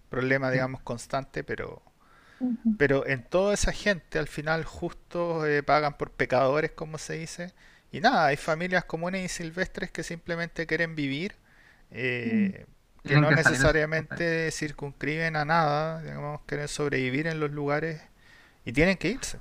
problema, 0.09 0.49
digamos, 0.51 0.81
constante, 0.81 1.43
pero 1.43 1.81
pero 2.77 3.07
en 3.07 3.23
toda 3.23 3.53
esa 3.53 3.71
gente 3.71 4.19
al 4.19 4.27
final 4.27 4.65
justo 4.65 5.45
eh, 5.45 5.63
pagan 5.63 5.97
por 5.97 6.11
pecadores, 6.11 6.71
como 6.71 6.97
se 6.97 7.13
dice, 7.13 7.53
y 7.91 8.01
nada, 8.01 8.25
hay 8.27 8.37
familias 8.37 8.83
comunes 8.85 9.23
y 9.23 9.29
silvestres 9.29 9.91
que 9.91 10.03
simplemente 10.03 10.67
quieren 10.67 10.95
vivir, 10.95 11.35
eh, 11.91 12.65
mm. 13.03 13.07
que 13.07 13.15
no 13.15 13.31
necesariamente 13.31 14.51
circunscriben 14.51 15.35
a 15.35 15.45
nada, 15.45 16.01
digamos, 16.01 16.41
quieren 16.45 16.67
sobrevivir 16.67 17.27
en 17.27 17.39
los 17.39 17.51
lugares 17.51 18.01
y 18.65 18.73
tienen 18.73 18.97
que 18.97 19.09
irse, 19.09 19.39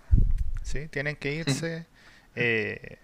¿sí? 0.62 0.86
Tienen 0.88 1.16
que 1.16 1.34
irse. 1.34 1.86
Eh, 2.36 2.98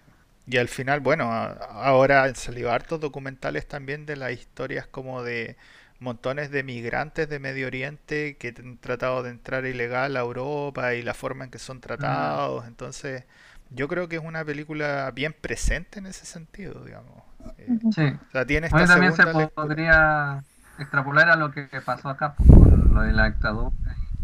y 0.51 0.57
al 0.57 0.67
final, 0.67 0.99
bueno, 0.99 1.31
ahora 1.31 2.23
han 2.23 2.35
salido 2.35 2.73
hartos 2.73 2.99
documentales 2.99 3.65
también 3.69 4.05
de 4.05 4.17
las 4.17 4.33
historias 4.33 4.85
como 4.85 5.23
de 5.23 5.55
montones 6.01 6.51
de 6.51 6.61
migrantes 6.63 7.29
de 7.29 7.39
Medio 7.39 7.67
Oriente 7.67 8.35
que 8.35 8.53
han 8.57 8.77
tratado 8.77 9.23
de 9.23 9.29
entrar 9.29 9.65
ilegal 9.65 10.17
a 10.17 10.19
Europa 10.19 10.93
y 10.93 11.03
la 11.03 11.13
forma 11.13 11.45
en 11.45 11.51
que 11.51 11.57
son 11.57 11.79
tratados. 11.79 12.67
Entonces, 12.67 13.23
yo 13.69 13.87
creo 13.87 14.09
que 14.09 14.17
es 14.17 14.21
una 14.21 14.43
película 14.43 15.09
bien 15.15 15.33
presente 15.39 15.99
en 15.99 16.05
ese 16.05 16.25
sentido, 16.25 16.83
digamos. 16.83 17.23
Eh, 17.57 17.79
sí. 17.95 18.03
O 18.27 18.31
sea, 18.31 18.45
tiene 18.45 18.67
esta 18.67 18.85
también 18.85 19.13
se 19.13 19.25
podría 19.55 20.43
extrapolar 20.79 21.29
a 21.29 21.37
lo 21.37 21.51
que 21.51 21.69
pasó 21.85 22.09
acá 22.09 22.33
pues, 22.33 22.49
con 22.49 22.93
lo 22.93 23.03
de 23.03 23.13
la 23.13 23.29
dictadura. 23.29 23.71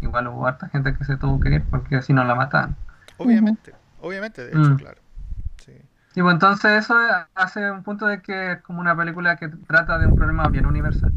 Igual 0.02 0.28
hubo 0.28 0.46
harta 0.46 0.68
gente 0.68 0.94
que 0.94 1.04
se 1.04 1.16
tuvo 1.16 1.40
que 1.40 1.54
ir 1.54 1.64
porque 1.70 2.02
si 2.02 2.12
no 2.12 2.22
la 2.24 2.34
mataban. 2.34 2.76
Obviamente, 3.16 3.72
obviamente, 4.02 4.44
de 4.44 4.50
hecho, 4.50 4.72
mm. 4.72 4.76
claro. 4.76 5.07
Y 6.14 6.20
bueno, 6.20 6.36
entonces 6.36 6.84
eso 6.84 6.96
hace 7.34 7.70
un 7.70 7.82
punto 7.82 8.06
de 8.06 8.20
que 8.20 8.52
es 8.52 8.62
como 8.62 8.80
una 8.80 8.96
película 8.96 9.36
que 9.36 9.48
trata 9.48 9.98
de 9.98 10.06
un 10.06 10.16
problema 10.16 10.48
bien 10.48 10.66
universal. 10.66 11.12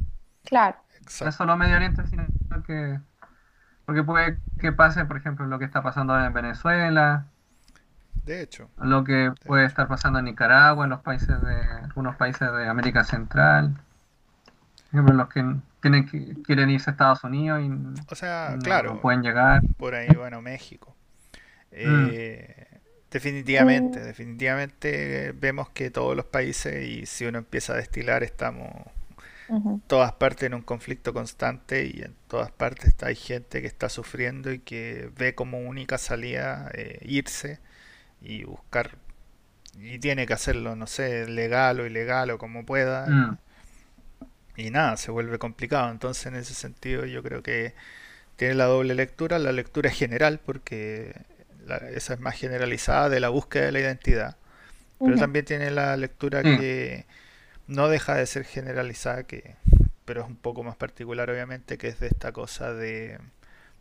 Claro. 0.46 0.78
No 1.22 1.28
es 1.28 1.36
solo 1.36 1.58
Medio 1.58 1.76
Oriente, 1.76 2.06
sino 2.08 2.26
que. 2.66 3.00
Porque 3.86 4.04
puede 4.04 4.38
que 4.60 4.72
pase, 4.72 5.06
por 5.06 5.18
ejemplo, 5.18 5.46
lo 5.48 5.60
que 5.60 5.66
está 5.66 5.82
pasando 5.82 6.14
ahora 6.14 6.28
en 6.28 6.34
Venezuela. 6.34 7.26
De 8.26 8.42
hecho. 8.42 8.70
Lo 8.78 9.04
que 9.04 9.34
puede 9.46 9.66
estar 9.66 9.88
pasando 9.88 10.20
en 10.20 10.26
Nicaragua, 10.26 10.84
en 10.86 10.92
los 10.92 11.02
países 11.02 11.42
de. 11.42 11.56
algunos 11.84 12.16
países 12.16 12.52
de 12.52 12.68
América 12.68 13.04
Central. 13.04 13.74
Por 14.92 15.00
ejemplo, 15.00 15.16
los 15.16 15.30
que 15.30 15.56
tienen 15.82 16.06
que, 16.08 16.42
quieren 16.44 16.70
irse 16.70 16.90
a 16.90 16.94
Estados 16.94 17.24
Unidos 17.24 17.62
y. 17.62 17.72
O 18.12 18.16
sea, 18.16 18.56
claro. 18.64 19.02
pueden 19.02 19.24
llegar. 19.24 19.62
Por 19.78 19.96
ahí, 19.96 20.10
bueno, 20.16 20.42
México. 20.42 20.96
Mm. 21.72 22.10
Eh, 22.12 22.71
definitivamente, 23.12 24.00
definitivamente 24.00 25.34
vemos 25.34 25.70
que 25.70 25.92
todos 25.92 26.16
los 26.16 26.26
países, 26.26 26.88
y 26.88 27.06
si 27.06 27.26
uno 27.26 27.40
empieza 27.40 27.74
a 27.74 27.78
destilar, 27.78 28.24
estamos 28.24 28.70
todas 29.88 30.14
partes 30.14 30.48
en 30.48 30.54
un 30.54 30.62
conflicto 30.62 31.14
constante 31.14 31.86
y 31.86 32.02
en 32.04 32.16
todas 32.30 32.52
partes 32.52 32.96
hay 33.04 33.16
gente 33.16 33.60
que 33.60 33.68
está 33.68 33.90
sufriendo 33.90 34.50
y 34.54 34.60
que 34.60 35.12
ve 35.18 35.36
como 35.36 35.60
única 35.60 35.98
salida 35.98 36.72
eh, 36.74 37.00
irse 37.02 37.60
y 38.22 38.46
buscar 38.46 38.98
y 39.80 40.00
tiene 40.00 40.26
que 40.26 40.34
hacerlo, 40.34 40.76
no 40.76 40.88
sé, 40.88 41.28
legal 41.28 41.80
o 41.80 41.86
ilegal 41.86 42.30
o 42.32 42.38
como 42.38 42.66
pueda. 42.66 43.08
Mm. 43.08 43.38
Y 44.58 44.70
nada, 44.70 44.98
se 44.98 45.12
vuelve 45.12 45.40
complicado. 45.40 45.92
Entonces, 45.92 46.26
en 46.26 46.36
ese 46.36 46.54
sentido, 46.54 47.06
yo 47.06 47.24
creo 47.24 47.42
que 47.42 47.74
tiene 48.36 48.56
la 48.56 48.66
doble 48.66 48.96
lectura. 48.96 49.40
La 49.40 49.52
lectura 49.52 49.90
es 49.90 49.98
general, 49.98 50.40
porque 50.46 51.16
esa 51.78 52.14
es 52.14 52.20
más 52.20 52.36
generalizada 52.36 53.10
de 53.10 53.20
la 53.20 53.30
búsqueda 53.30 53.66
de 53.66 53.72
la 53.72 53.80
identidad. 53.80 54.38
Pero 55.00 55.18
también 55.18 55.46
tiene 55.46 55.72
la 55.72 55.98
lectura 55.98 56.42
mm. 56.42 56.60
que 56.60 57.06
no 57.68 57.88
deja 57.88 58.16
de 58.16 58.26
ser 58.28 58.44
generalizada, 58.44 59.24
que, 59.24 59.56
pero 60.06 60.22
es 60.22 60.28
un 60.28 60.36
poco 60.36 60.62
más 60.64 60.76
particular 60.76 61.30
obviamente, 61.30 61.78
que 61.78 61.88
es 61.88 62.00
de 62.00 62.08
esta 62.08 62.32
cosa 62.32 62.74
de, 62.74 63.18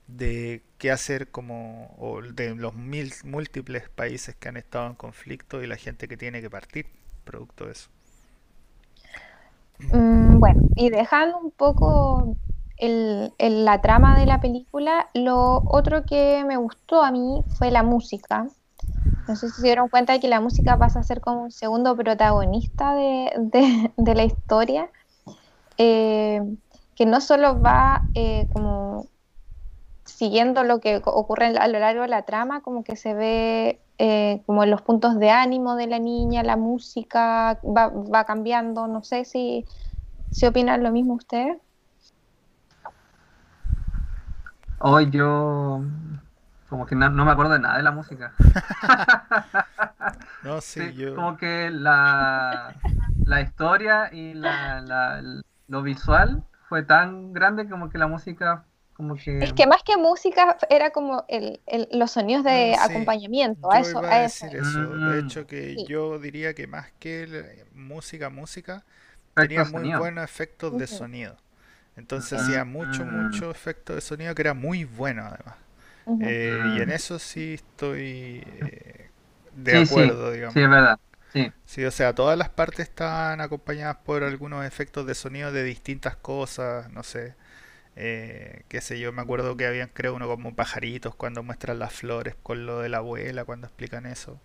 de 0.07 0.63
qué 0.79 0.91
hacer 0.91 1.29
como 1.29 1.95
o 1.99 2.23
de 2.23 2.55
los 2.55 2.75
mil, 2.75 3.13
múltiples 3.25 3.89
países 3.89 4.35
que 4.35 4.49
han 4.49 4.57
estado 4.57 4.87
en 4.87 4.95
conflicto 4.95 5.63
y 5.63 5.67
la 5.67 5.77
gente 5.77 6.09
que 6.09 6.17
tiene 6.17 6.41
que 6.41 6.49
partir 6.49 6.87
producto 7.25 7.67
de 7.67 7.73
eso. 7.73 7.91
Mm, 9.79 10.39
bueno, 10.39 10.63
y 10.77 10.91
dejando 10.91 11.39
un 11.39 11.51
poco 11.51 12.37
el, 12.81 13.33
la 13.65 13.81
trama 13.81 14.19
de 14.19 14.27
la 14.27 14.41
película, 14.41 15.09
lo 15.15 15.63
otro 15.67 16.05
que 16.05 16.45
me 16.47 16.57
gustó 16.57 17.03
a 17.03 17.11
mí 17.11 17.45
fue 17.49 17.71
la 17.71 17.83
música. 17.83 18.47
No 19.29 19.37
sé 19.37 19.49
si 19.49 19.57
se 19.61 19.63
dieron 19.63 19.89
cuenta 19.89 20.15
de 20.15 20.21
que 20.21 20.29
la 20.29 20.41
música 20.41 20.79
pasa 20.79 21.01
a 21.01 21.05
ser 21.05 21.21
como 21.21 21.43
un 21.45 21.51
segundo 21.53 21.97
protagonista 21.97 22.95
de, 22.95 24.15
la 24.15 24.25
historia, 24.25 24.91
eh, 25.79 26.41
que 26.97 27.07
no 27.07 27.21
solo 27.21 27.61
va 27.61 28.07
eh, 28.15 28.47
como 28.53 29.07
siguiendo 30.05 30.65
lo 30.65 30.81
que 30.81 31.01
ocurre 31.05 31.47
a 31.57 31.69
lo 31.69 31.79
largo 31.79 32.03
de 32.03 32.09
la 32.09 32.23
trama, 32.23 32.61
como 32.63 32.83
que 32.85 32.97
se 32.97 33.15
ve 33.15 33.81
eh, 33.99 34.43
como 34.47 34.65
los 34.67 34.83
puntos 34.83 35.19
de 35.19 35.31
ánimo 35.31 35.77
de 35.77 35.87
la 35.87 35.99
niña, 35.99 36.43
la 36.43 36.57
música 36.57 37.61
va, 37.63 38.25
cambiando, 38.25 38.87
no 38.87 39.03
sé 39.03 39.25
si, 39.25 39.67
si 40.31 40.47
opinan 40.47 40.83
lo 40.83 40.91
mismo 40.91 41.15
ustedes. 41.15 41.59
Hoy 44.83 45.11
yo 45.11 45.85
como 46.71 46.87
que 46.87 46.95
no, 46.95 47.11
me 47.11 47.31
acuerdo 47.31 47.53
de 47.53 47.59
nada 47.59 47.77
de 47.77 47.83
la 47.83 47.91
música. 47.91 48.33
no, 50.45 50.61
sí, 50.61 50.95
yo... 50.95 51.17
Como 51.17 51.37
que 51.37 51.69
la, 51.71 52.77
la 53.25 53.41
historia 53.41 54.09
y 54.13 54.35
la, 54.35 55.21
lo 55.69 55.83
visual 55.83 56.45
fue 56.69 56.85
tan 56.85 57.33
grande 57.33 57.69
como 57.69 57.91
que 57.91 57.99
la 57.99 58.07
música 58.07 58.65
como 58.95 59.17
que... 59.17 59.39
Es 59.39 59.53
que 59.53 59.67
más 59.67 59.83
que 59.83 59.97
música 59.97 60.57
era 60.71 60.91
como 60.91 61.25
el, 61.29 61.61
los 61.91 62.13
sonidos 62.13 62.45
de 62.45 62.77
ah, 62.79 62.85
acompañamiento. 62.85 63.71
a 63.71 63.81
eso, 63.81 63.99
a, 63.99 64.21
decir 64.21 64.55
eso. 64.55 64.79
De 64.79 65.23
mm. 65.23 65.27
hecho 65.27 65.47
que 65.47 65.85
yo 65.89 66.19
diría 66.19 66.55
que 66.55 66.67
más 66.67 66.93
que 66.99 67.67
música, 67.75 68.31
música, 68.31 68.85
tenía 69.35 69.65
muy 69.65 69.93
buenos 69.93 70.25
efectos 70.25 70.79
de 70.79 70.87
sonido. 70.87 71.37
Entonces 71.97 72.35
hacía 72.35 72.65
mucho, 72.65 73.07
mucho 73.07 73.51
efecto 73.51 73.95
de 73.95 74.01
sonido 74.01 74.35
que 74.35 74.43
era 74.43 74.55
muy 74.55 74.85
bueno 74.85 75.25
además. 75.27 75.57
Eh, 76.21 76.69
y 76.71 76.81
en 76.81 76.91
eso 76.91 77.19
sí 77.19 77.55
estoy 77.55 78.43
eh, 78.47 79.11
de 79.55 79.77
acuerdo, 79.77 80.33
digamos. 80.33 80.55
Sí, 80.55 80.61
es 80.61 80.69
verdad. 80.71 81.01
Sí. 81.33 81.53
sí, 81.65 81.85
o 81.85 81.91
sea, 81.91 82.15
todas 82.15 82.37
las 82.39 82.49
partes 82.51 82.89
están 82.89 83.41
acompañadas 83.41 83.97
por 83.99 84.25
algunos 84.25 84.65
efectos 84.67 85.07
de 85.07 85.15
sonido 85.15 85.53
de 85.53 85.63
distintas 85.65 86.17
cosas, 86.17 86.91
no 86.91 87.03
sé. 87.03 87.35
Eh, 87.97 88.65
qué 88.69 88.81
sé 88.83 89.01
yo, 89.01 89.13
me 89.13 89.23
acuerdo 89.23 89.57
que 89.57 89.67
habían 89.67 89.91
creo 89.95 90.15
uno 90.15 90.29
como 90.29 90.55
pajaritos 90.57 91.15
cuando 91.17 91.43
muestran 91.43 91.79
las 91.81 91.95
flores 91.95 92.37
con 92.43 92.67
lo 92.67 92.81
de 92.81 92.89
la 92.91 92.99
abuela, 92.99 93.45
cuando 93.45 93.67
explican 93.69 94.07
eso. 94.07 94.41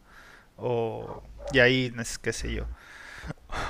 O, 0.57 1.23
y 1.53 1.59
ahí, 1.59 1.93
qué 2.21 2.33
sé 2.33 2.53
yo. 2.53 2.67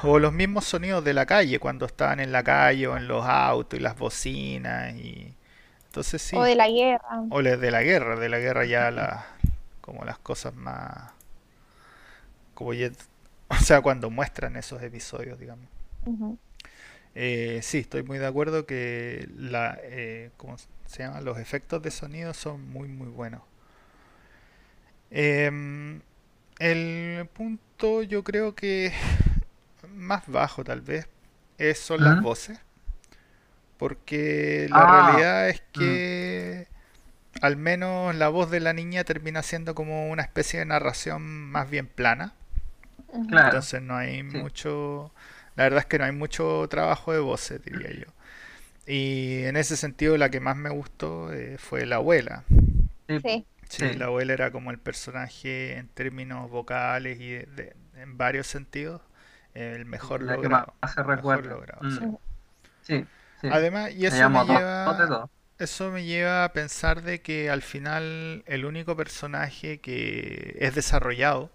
O 0.04 0.20
los 0.20 0.34
mismos 0.34 0.66
sonidos 0.66 1.04
de 1.04 1.14
la 1.14 1.26
calle, 1.26 1.60
cuando 1.60 1.86
estaban 1.86 2.20
en 2.20 2.32
la 2.32 2.44
calle 2.44 2.88
o 2.88 2.98
en 2.98 3.08
los 3.08 3.26
autos 3.26 3.80
y 3.80 3.84
las 3.84 3.98
bocinas 3.98 4.94
y 4.96 5.36
o 6.34 6.44
de 6.44 6.56
la 6.56 6.68
guerra. 6.68 7.24
O 7.30 7.42
de 7.42 7.72
la 7.72 7.84
guerra, 7.84 8.16
de 8.18 8.30
la 8.30 8.40
guerra 8.40 8.66
ya 8.66 8.92
la, 8.92 9.26
como 9.82 10.04
las 10.04 10.18
cosas 10.18 10.54
más... 10.54 11.12
Como 12.54 12.72
o 12.72 13.56
sea, 13.56 13.82
cuando 13.82 14.10
muestran 14.10 14.56
esos 14.56 14.82
episodios, 14.82 15.40
digamos. 15.40 15.68
Eh, 17.14 17.60
sí, 17.64 17.80
estoy 17.80 18.04
muy 18.04 18.18
de 18.18 18.28
acuerdo 18.28 18.66
que 18.66 19.30
la, 19.38 19.78
eh, 19.84 20.32
¿cómo 20.38 20.58
se 20.58 21.04
llama? 21.04 21.22
Los 21.22 21.38
efectos 21.38 21.82
de 21.82 21.92
sonido 21.92 22.34
son 22.34 22.70
muy, 22.70 22.88
muy 22.88 23.08
buenos. 23.08 23.42
Em, 25.12 26.02
el 26.60 27.28
punto 27.34 28.04
yo 28.04 28.24
creo 28.24 28.56
que 28.56 28.92
más 29.96 30.24
bajo 30.28 30.64
tal 30.64 30.82
vez 30.82 31.08
es, 31.58 31.80
son 31.80 32.04
las 32.04 32.22
voces. 32.22 32.60
Porque 33.78 34.68
la 34.70 34.78
ah, 34.78 35.12
realidad 35.12 35.50
es 35.50 35.62
mm. 35.62 35.80
que 35.80 36.68
al 37.42 37.58
menos 37.58 38.16
la 38.16 38.30
voz 38.30 38.50
de 38.50 38.60
la 38.60 38.74
niña 38.74 39.04
termina 39.04 39.44
siendo 39.44 39.76
como 39.76 40.10
una 40.10 40.24
especie 40.24 40.60
de 40.60 40.66
narración 40.66 41.24
más 41.24 41.70
bien 41.70 41.88
plana. 41.88 42.34
Entonces 43.14 43.82
no 43.82 43.96
hay 43.96 44.24
mucho, 44.24 45.14
la 45.56 45.64
verdad 45.64 45.80
es 45.80 45.86
que 45.86 46.00
no 46.00 46.06
hay 46.06 46.12
mucho 46.12 46.68
trabajo 46.70 47.14
de 47.14 47.20
voces, 47.20 47.64
diría 47.64 47.92
yo. 47.92 48.12
Y 48.88 49.44
en 49.44 49.58
ese 49.58 49.78
sentido 49.78 50.18
la 50.18 50.30
que 50.30 50.40
más 50.40 50.58
me 50.58 50.70
gustó 50.70 51.34
eh, 51.34 51.58
fue 51.58 51.86
la 51.86 51.98
abuela. 51.98 52.44
Sí. 53.08 53.46
Sí, 53.68 53.94
la 53.94 54.06
abuela 54.06 54.34
era 54.34 54.52
como 54.52 54.70
el 54.70 54.78
personaje 54.78 55.78
en 55.78 55.88
términos 55.88 56.52
vocales 56.52 57.20
y 57.20 57.34
en 57.34 58.18
varios 58.18 58.46
sentidos 58.46 59.02
el 59.56 59.86
mejor 59.86 60.22
logrado. 60.22 60.74
Mejor 60.82 61.46
logrado 61.46 61.82
mm. 61.82 62.16
sí. 62.82 63.06
Además, 63.44 63.92
y 63.92 64.06
eso 64.06 64.30
me, 64.30 64.46
lleva, 64.46 65.30
eso 65.60 65.92
me 65.92 66.04
lleva 66.04 66.46
a 66.46 66.54
pensar 66.54 67.02
de 67.04 67.22
que 67.22 67.50
al 67.50 67.62
final 67.62 68.44
el 68.48 68.66
único 68.66 68.96
personaje 68.96 69.80
que 69.80 70.58
es 70.60 70.74
desarrollado 70.74 71.52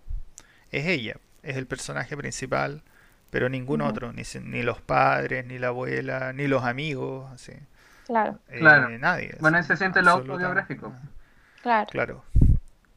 es 0.70 0.86
ella, 0.86 1.16
es 1.42 1.56
el 1.56 1.66
personaje 1.66 2.16
principal, 2.16 2.82
pero 3.30 3.48
ningún 3.48 3.80
otro, 3.80 4.12
ni, 4.12 4.22
ni 4.42 4.62
los 4.62 4.80
padres, 4.80 5.46
ni 5.46 5.58
la 5.58 5.68
abuela, 5.68 6.32
ni 6.32 6.46
los 6.46 6.64
amigos, 6.64 7.30
así. 7.32 7.54
Claro. 8.06 8.38
Eh, 8.48 8.98
Nadie. 8.98 9.36
Bueno, 9.40 9.62
se 9.62 9.76
siente 9.76 10.02
lo 10.02 10.10
autobiográfico. 10.10 10.92
Claro. 11.62 11.88
Claro. 11.90 12.24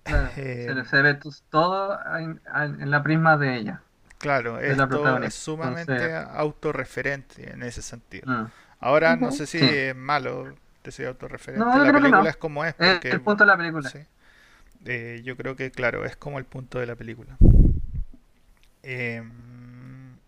Eh, 0.05 0.67
se, 0.89 1.01
ve 1.01 1.17
todo 1.49 1.97
en, 2.17 2.91
la 2.91 3.01
prisma 3.03 3.37
de 3.37 3.55
ella. 3.55 3.81
Claro, 4.23 4.57
esto 4.57 5.21
es 5.21 5.33
sumamente 5.33 6.15
autorreferente 6.15 7.51
en 7.51 7.61
ese 7.61 7.81
sentido. 7.81 8.31
Mm. 8.31 8.45
Ahora, 8.79 9.17
no 9.17 9.33
sé 9.33 9.45
si 9.45 9.57
es 9.57 9.93
malo 9.93 10.55
decir 10.81 11.07
autorreferente. 11.07 11.65
la 11.65 11.91
película 11.91 12.29
es 12.29 12.37
como 12.37 12.63
es. 12.63 12.73
Porque, 12.73 13.09
es 13.09 13.13
el 13.15 13.21
punto 13.21 13.43
de 13.43 13.47
la 13.49 13.57
película. 13.57 13.91
Eh, 14.85 15.21
yo 15.25 15.35
creo 15.35 15.57
que, 15.57 15.71
claro, 15.71 16.05
es 16.05 16.15
como 16.15 16.39
el 16.39 16.45
punto 16.45 16.79
de 16.79 16.85
la 16.85 16.95
película. 16.95 17.35
Em, 18.81 19.29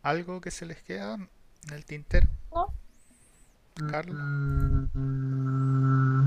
¿Algo 0.03 0.41
que 0.41 0.51
se 0.51 0.65
les 0.65 0.81
queda 0.81 1.15
en 1.15 1.29
el 1.73 1.85
tintero? 1.85 2.27
No. 2.53 2.73
Carlos. 3.89 4.17
Mm. 4.93 6.25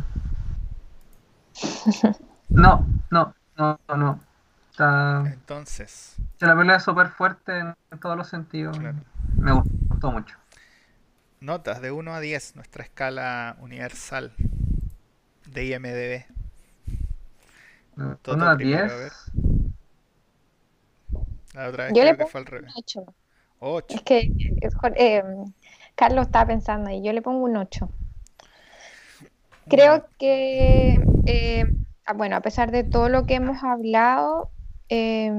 No, 2.50 2.87
no, 3.11 3.35
no, 3.88 4.20
no. 4.78 5.26
Entonces. 5.26 6.16
La 6.40 6.54
película 6.54 6.76
es 6.76 6.82
súper 6.82 7.08
fuerte 7.08 7.58
en 7.58 7.74
todos 8.00 8.16
los 8.16 8.28
sentidos. 8.28 8.78
Me 9.36 9.52
gustó 9.52 10.12
mucho. 10.12 10.36
Notas 11.40 11.80
de 11.80 11.92
1 11.92 12.14
a 12.14 12.20
10, 12.20 12.56
nuestra 12.56 12.82
escala 12.82 13.56
universal 13.60 14.32
de 15.46 15.66
IMDB. 15.66 16.26
1 17.96 18.48
a 18.48 18.56
10. 18.56 18.92
La 21.54 21.68
otra 21.68 21.84
vez 21.84 21.92
yo 21.94 22.02
creo 22.02 22.12
le 22.12 22.18
que 22.18 22.26
fue 22.26 22.40
al 22.40 22.46
revés. 22.46 22.72
8. 22.76 23.04
8. 23.60 23.96
Es 23.96 24.02
que 24.02 24.32
eh, 24.96 25.22
Carlos 25.94 26.26
estaba 26.26 26.46
pensando 26.46 26.90
y 26.90 27.02
yo 27.02 27.12
le 27.12 27.22
pongo 27.22 27.44
un 27.44 27.56
8. 27.56 27.88
Creo 29.68 30.06
que, 30.18 30.98
eh, 31.26 31.64
ah, 32.06 32.12
bueno, 32.14 32.36
a 32.36 32.40
pesar 32.40 32.70
de 32.70 32.84
todo 32.84 33.08
lo 33.08 33.26
que 33.26 33.34
hemos 33.34 33.62
hablado, 33.62 34.50
eh, 34.88 35.33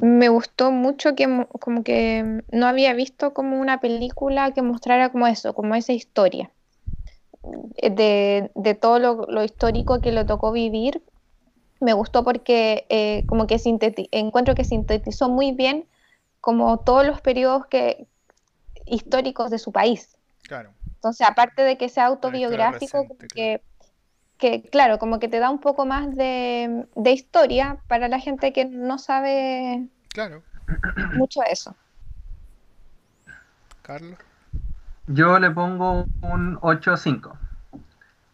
me 0.00 0.28
gustó 0.28 0.70
mucho 0.70 1.14
que 1.14 1.46
como 1.60 1.82
que 1.82 2.42
no 2.52 2.66
había 2.66 2.92
visto 2.92 3.34
como 3.34 3.60
una 3.60 3.80
película 3.80 4.52
que 4.52 4.62
mostrara 4.62 5.10
como 5.10 5.26
eso, 5.26 5.54
como 5.54 5.74
esa 5.74 5.92
historia. 5.92 6.50
De, 7.80 8.50
de 8.54 8.74
todo 8.74 8.98
lo, 8.98 9.26
lo, 9.26 9.42
histórico 9.42 10.00
que 10.00 10.12
le 10.12 10.24
tocó 10.24 10.52
vivir, 10.52 11.02
me 11.80 11.92
gustó 11.92 12.24
porque 12.24 12.84
eh, 12.88 13.24
como 13.26 13.46
que 13.46 13.60
encuentro 14.10 14.54
que 14.54 14.64
sintetizó 14.64 15.28
muy 15.28 15.52
bien 15.52 15.86
como 16.40 16.78
todos 16.78 17.06
los 17.06 17.20
periodos 17.20 17.66
que, 17.66 18.06
históricos 18.86 19.50
de 19.50 19.58
su 19.58 19.72
país. 19.72 20.16
Claro. 20.42 20.72
Entonces, 20.94 21.26
aparte 21.26 21.62
de 21.62 21.78
que 21.78 21.88
sea 21.88 22.06
autobiográfico, 22.06 23.06
que, 23.34 23.62
que, 24.38 24.62
claro, 24.62 24.98
como 24.98 25.18
que 25.18 25.28
te 25.28 25.40
da 25.40 25.50
un 25.50 25.60
poco 25.60 25.84
más 25.84 26.14
de, 26.14 26.86
de 26.94 27.12
historia 27.12 27.78
para 27.88 28.08
la 28.08 28.20
gente 28.20 28.52
que 28.52 28.64
no 28.64 28.98
sabe 28.98 29.88
claro. 30.12 30.42
mucho 31.14 31.40
de 31.40 31.52
eso. 31.52 31.76
Carlos. 33.82 34.18
Yo 35.06 35.38
le 35.38 35.50
pongo 35.50 36.06
un 36.20 36.58
8-5. 36.60 37.32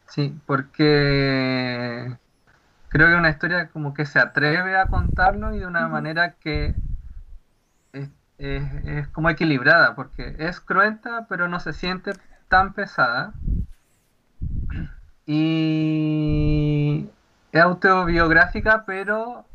Sí, 0.08 0.34
porque 0.46 2.16
creo 2.88 3.06
que 3.06 3.12
es 3.12 3.18
una 3.18 3.30
historia 3.30 3.68
como 3.68 3.94
que 3.94 4.06
se 4.06 4.18
atreve 4.18 4.76
a 4.76 4.86
contarlo 4.86 5.54
y 5.54 5.60
de 5.60 5.66
una 5.66 5.88
manera 5.88 6.34
que 6.34 6.74
es, 7.92 8.08
es, 8.38 9.08
como 9.08 9.30
equilibrada, 9.30 9.94
porque 9.94 10.34
es 10.38 10.60
cruenta, 10.60 11.26
pero 11.28 11.48
no 11.48 11.60
se 11.60 11.72
siente 11.72 12.12
tan 12.48 12.74
pesada. 12.74 13.32
Y 15.26 17.08
es 17.52 17.60
autobiográfica, 17.60 18.84
pero 18.86 19.46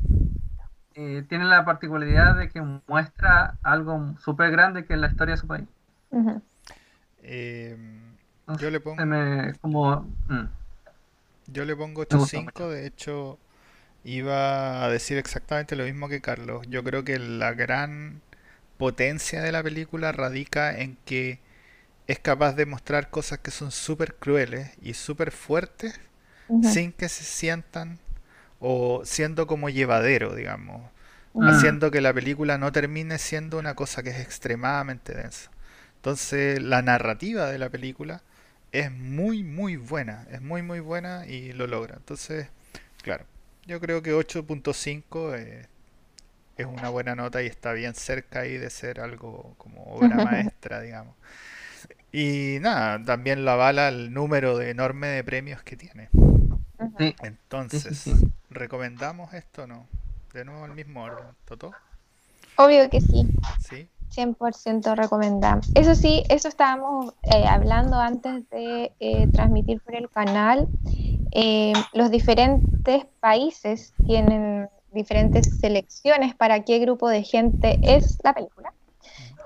eh, 0.94 1.24
tiene 1.28 1.44
la 1.44 1.64
particularidad 1.64 2.36
de 2.36 2.48
que 2.48 2.60
muestra 2.86 3.56
algo 3.62 4.14
súper 4.18 4.50
grande 4.50 4.84
que 4.84 4.94
es 4.94 4.98
la 4.98 5.08
historia 5.08 5.34
de 5.34 5.40
su 5.40 5.46
país. 5.46 5.68
Eh, 7.22 7.76
yo 8.58 8.70
le 8.70 8.80
pongo. 8.80 9.02
como, 9.60 10.00
mm. 10.28 10.48
Yo 11.46 11.64
le 11.64 11.76
pongo 11.76 12.02
8.5, 12.02 12.68
de 12.68 12.86
hecho 12.86 13.38
iba 14.02 14.84
a 14.84 14.88
decir 14.88 15.18
exactamente 15.18 15.76
lo 15.76 15.84
mismo 15.84 16.08
que 16.08 16.20
Carlos. 16.20 16.66
Yo 16.68 16.82
creo 16.82 17.04
que 17.04 17.18
la 17.18 17.52
gran 17.52 18.20
potencia 18.78 19.42
de 19.42 19.52
la 19.52 19.62
película 19.62 20.12
radica 20.12 20.78
en 20.78 20.96
que 21.04 21.38
es 22.10 22.18
capaz 22.18 22.54
de 22.54 22.66
mostrar 22.66 23.08
cosas 23.08 23.38
que 23.38 23.52
son 23.52 23.70
súper 23.70 24.16
crueles 24.16 24.72
y 24.82 24.94
súper 24.94 25.30
fuertes 25.30 25.94
sin 26.60 26.90
que 26.90 27.08
se 27.08 27.22
sientan 27.22 28.00
o 28.58 29.02
siendo 29.04 29.46
como 29.46 29.68
llevadero, 29.68 30.34
digamos. 30.34 30.90
Haciendo 31.40 31.92
que 31.92 32.00
la 32.00 32.12
película 32.12 32.58
no 32.58 32.72
termine 32.72 33.18
siendo 33.18 33.60
una 33.60 33.76
cosa 33.76 34.02
que 34.02 34.10
es 34.10 34.18
extremadamente 34.18 35.14
densa. 35.14 35.52
Entonces 35.98 36.60
la 36.60 36.82
narrativa 36.82 37.48
de 37.48 37.58
la 37.58 37.68
película 37.68 38.22
es 38.72 38.90
muy, 38.90 39.44
muy 39.44 39.76
buena. 39.76 40.26
Es 40.32 40.42
muy, 40.42 40.62
muy 40.62 40.80
buena 40.80 41.26
y 41.28 41.52
lo 41.52 41.68
logra. 41.68 41.94
Entonces, 41.94 42.48
claro, 43.02 43.24
yo 43.66 43.78
creo 43.78 44.02
que 44.02 44.12
8.5 44.12 45.38
eh, 45.38 45.68
es 46.56 46.66
una 46.66 46.88
buena 46.88 47.14
nota 47.14 47.40
y 47.40 47.46
está 47.46 47.72
bien 47.72 47.94
cerca 47.94 48.40
ahí 48.40 48.56
de 48.58 48.68
ser 48.68 48.98
algo 48.98 49.54
como 49.58 49.84
obra 49.84 50.16
maestra, 50.24 50.80
digamos. 50.80 51.14
Y 52.12 52.58
nada, 52.60 53.02
también 53.04 53.44
lo 53.44 53.52
avala 53.52 53.88
el 53.88 54.12
número 54.12 54.58
de 54.58 54.70
enorme 54.70 55.08
de 55.08 55.22
premios 55.22 55.62
que 55.62 55.76
tiene. 55.76 56.08
Entonces, 57.22 58.10
¿recomendamos 58.50 59.32
esto 59.34 59.64
o 59.64 59.66
no? 59.66 59.86
De 60.32 60.44
nuevo 60.44 60.64
el 60.66 60.72
mismo 60.72 61.02
orden, 61.02 61.26
¿Toto? 61.44 61.72
Obvio 62.56 62.88
que 62.90 63.00
sí. 63.00 63.26
¿Sí? 63.60 63.88
100% 64.14 64.96
recomendamos. 64.96 65.70
Eso 65.74 65.94
sí, 65.94 66.24
eso 66.28 66.48
estábamos 66.48 67.14
eh, 67.22 67.46
hablando 67.46 67.96
antes 67.96 68.48
de 68.50 68.92
eh, 68.98 69.28
transmitir 69.32 69.80
por 69.80 69.94
el 69.94 70.10
canal. 70.10 70.68
Eh, 71.32 71.72
los 71.92 72.10
diferentes 72.10 73.06
países 73.20 73.94
tienen 74.04 74.68
diferentes 74.92 75.58
selecciones 75.60 76.34
para 76.34 76.64
qué 76.64 76.80
grupo 76.80 77.08
de 77.08 77.22
gente 77.22 77.78
es 77.82 78.18
la 78.24 78.34
película 78.34 78.72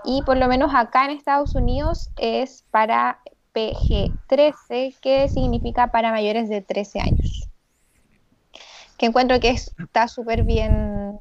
y 0.04 0.22
por 0.22 0.36
lo 0.36 0.48
menos 0.48 0.72
acá 0.74 1.04
en 1.04 1.12
Estados 1.12 1.54
Unidos 1.54 2.10
es 2.16 2.64
para 2.70 3.20
PG-13, 3.54 4.98
que 5.00 5.28
significa 5.28 5.88
para 5.88 6.10
mayores 6.10 6.48
de 6.48 6.60
13 6.60 7.00
años. 7.00 7.48
Que 8.98 9.06
encuentro 9.06 9.40
que 9.40 9.50
está 9.50 10.08
súper 10.08 10.44
bien 10.44 11.18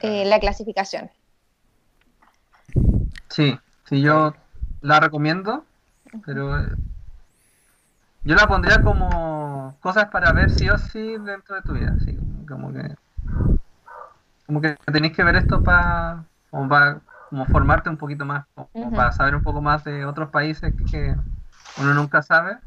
eh, 0.00 0.24
la 0.24 0.40
clasificación. 0.40 1.10
Sí, 3.28 3.58
sí, 3.88 4.02
yo 4.02 4.34
la 4.80 5.00
recomiendo, 5.00 5.64
pero 6.26 6.58
eh, 6.58 6.68
yo 8.24 8.34
la 8.34 8.46
pondría 8.46 8.82
como 8.82 9.76
cosas 9.80 10.08
para 10.08 10.32
ver 10.32 10.50
sí 10.50 10.68
o 10.68 10.76
sí 10.76 11.16
dentro 11.18 11.54
de 11.56 11.62
tu 11.62 11.72
vida, 11.72 11.94
así 11.96 12.16
como 12.48 12.72
que 12.72 12.94
como 14.46 14.60
que 14.60 14.76
tenéis 14.92 15.16
que 15.16 15.24
ver 15.24 15.36
esto 15.36 15.62
para 15.62 16.26
como 17.32 17.46
formarte 17.46 17.88
un 17.88 17.96
poquito 17.96 18.26
más, 18.26 18.44
para 18.94 19.10
saber 19.10 19.34
un 19.34 19.42
poco 19.42 19.62
más 19.62 19.84
de 19.84 20.04
otros 20.04 20.28
países 20.28 20.74
que 20.90 21.16
uno 21.78 21.94
nunca 21.94 22.20
sabe. 22.20 22.58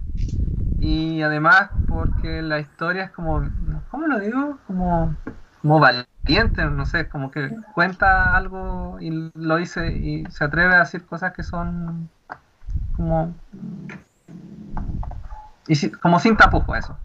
Y 0.80 1.21
además 1.21 1.69
porque 1.88 2.41
la 2.41 2.58
historia 2.58 3.04
es 3.04 3.12
como, 3.12 3.47
¿cómo 3.91 4.08
lo 4.08 4.19
digo? 4.19 4.58
Como, 4.65 5.15
como 5.62 5.80
valiente, 5.80 6.65
no 6.65 6.88
sé, 6.88 7.08
como 7.08 7.30
que 7.30 7.56
cuenta 7.75 8.36
algo 8.36 8.97
y 8.99 9.32
lo 9.36 9.58
dice 9.58 9.91
y 9.91 10.25
se 10.32 10.45
atreve 10.45 10.73
a 10.73 10.80
decir 10.80 11.06
cosas 11.06 11.34
que 11.34 11.43
son 11.43 12.10
como... 12.95 13.36
Y 15.67 15.89
como 15.91 16.19
sin 16.19 16.38
tapujo 16.38 16.75
eso. 16.75 16.97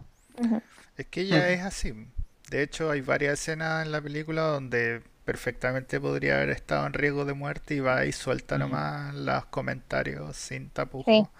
Es 0.96 1.06
que 1.08 1.20
ella 1.20 1.46
es 1.50 1.62
así. 1.62 2.08
De 2.48 2.62
hecho, 2.62 2.90
hay 2.90 3.02
varias 3.02 3.34
escenas 3.34 3.84
en 3.84 3.92
la 3.92 4.00
película 4.00 4.44
donde 4.44 5.02
perfectamente 5.24 6.00
podría 6.00 6.36
haber 6.36 6.50
estado 6.50 6.86
en 6.86 6.92
riesgo 6.92 7.24
de 7.24 7.34
muerte 7.34 7.74
y 7.74 7.80
va 7.80 8.04
y 8.06 8.12
suelta 8.12 8.58
nomás 8.58 9.14
los 9.14 9.46
comentarios 9.46 10.36
sin 10.36 10.70
tapujo. 10.70 11.30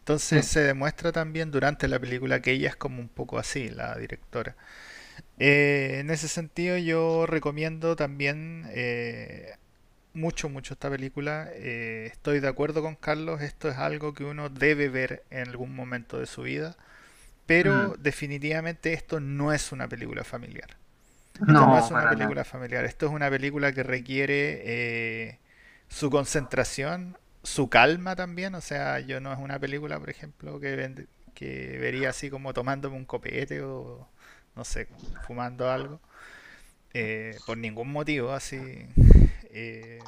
Entonces 0.00 0.46
se 0.46 0.60
demuestra 0.60 1.12
también 1.12 1.50
durante 1.50 1.86
la 1.86 1.98
película 1.98 2.40
que 2.40 2.52
ella 2.52 2.70
es 2.70 2.76
como 2.76 3.00
un 3.00 3.08
poco 3.08 3.38
así, 3.38 3.68
la 3.68 3.96
directora. 3.96 4.56
Eh, 5.38 5.98
en 6.00 6.10
ese 6.10 6.28
sentido 6.28 6.76
yo 6.78 7.26
recomiendo 7.26 7.94
también 7.96 8.66
eh, 8.70 9.54
mucho, 10.14 10.48
mucho 10.48 10.74
esta 10.74 10.90
película. 10.90 11.48
Eh, 11.52 12.08
estoy 12.10 12.40
de 12.40 12.48
acuerdo 12.48 12.82
con 12.82 12.96
Carlos, 12.96 13.42
esto 13.42 13.68
es 13.68 13.76
algo 13.76 14.14
que 14.14 14.24
uno 14.24 14.48
debe 14.48 14.88
ver 14.88 15.24
en 15.30 15.48
algún 15.48 15.74
momento 15.74 16.18
de 16.18 16.26
su 16.26 16.42
vida, 16.42 16.76
pero 17.46 17.96
definitivamente 17.98 18.92
esto 18.92 19.20
no 19.20 19.52
es 19.52 19.72
una 19.72 19.88
película 19.88 20.24
familiar. 20.24 20.76
Esto 21.40 21.52
no, 21.52 21.78
es 21.78 21.90
una 21.90 22.10
película 22.10 22.44
familiar, 22.44 22.84
esto 22.84 23.06
es 23.06 23.12
una 23.12 23.30
película 23.30 23.72
que 23.72 23.82
requiere 23.82 24.62
eh, 24.64 25.38
su 25.88 26.10
concentración, 26.10 27.16
su 27.42 27.68
calma 27.68 28.16
también, 28.16 28.54
o 28.54 28.60
sea, 28.60 29.00
yo 29.00 29.20
no 29.20 29.32
es 29.32 29.38
una 29.38 29.58
película, 29.58 29.98
por 29.98 30.10
ejemplo, 30.10 30.58
que, 30.60 31.06
que 31.34 31.78
vería 31.78 32.10
así 32.10 32.30
como 32.30 32.52
tomándome 32.52 32.96
un 32.96 33.04
copete 33.04 33.62
o 33.62 34.08
no 34.56 34.64
sé, 34.64 34.88
fumando 35.26 35.70
algo. 35.70 36.00
Eh, 36.94 37.36
por 37.46 37.56
ningún 37.58 37.92
motivo 37.92 38.32
así. 38.32 38.58
Eh, 39.50 40.00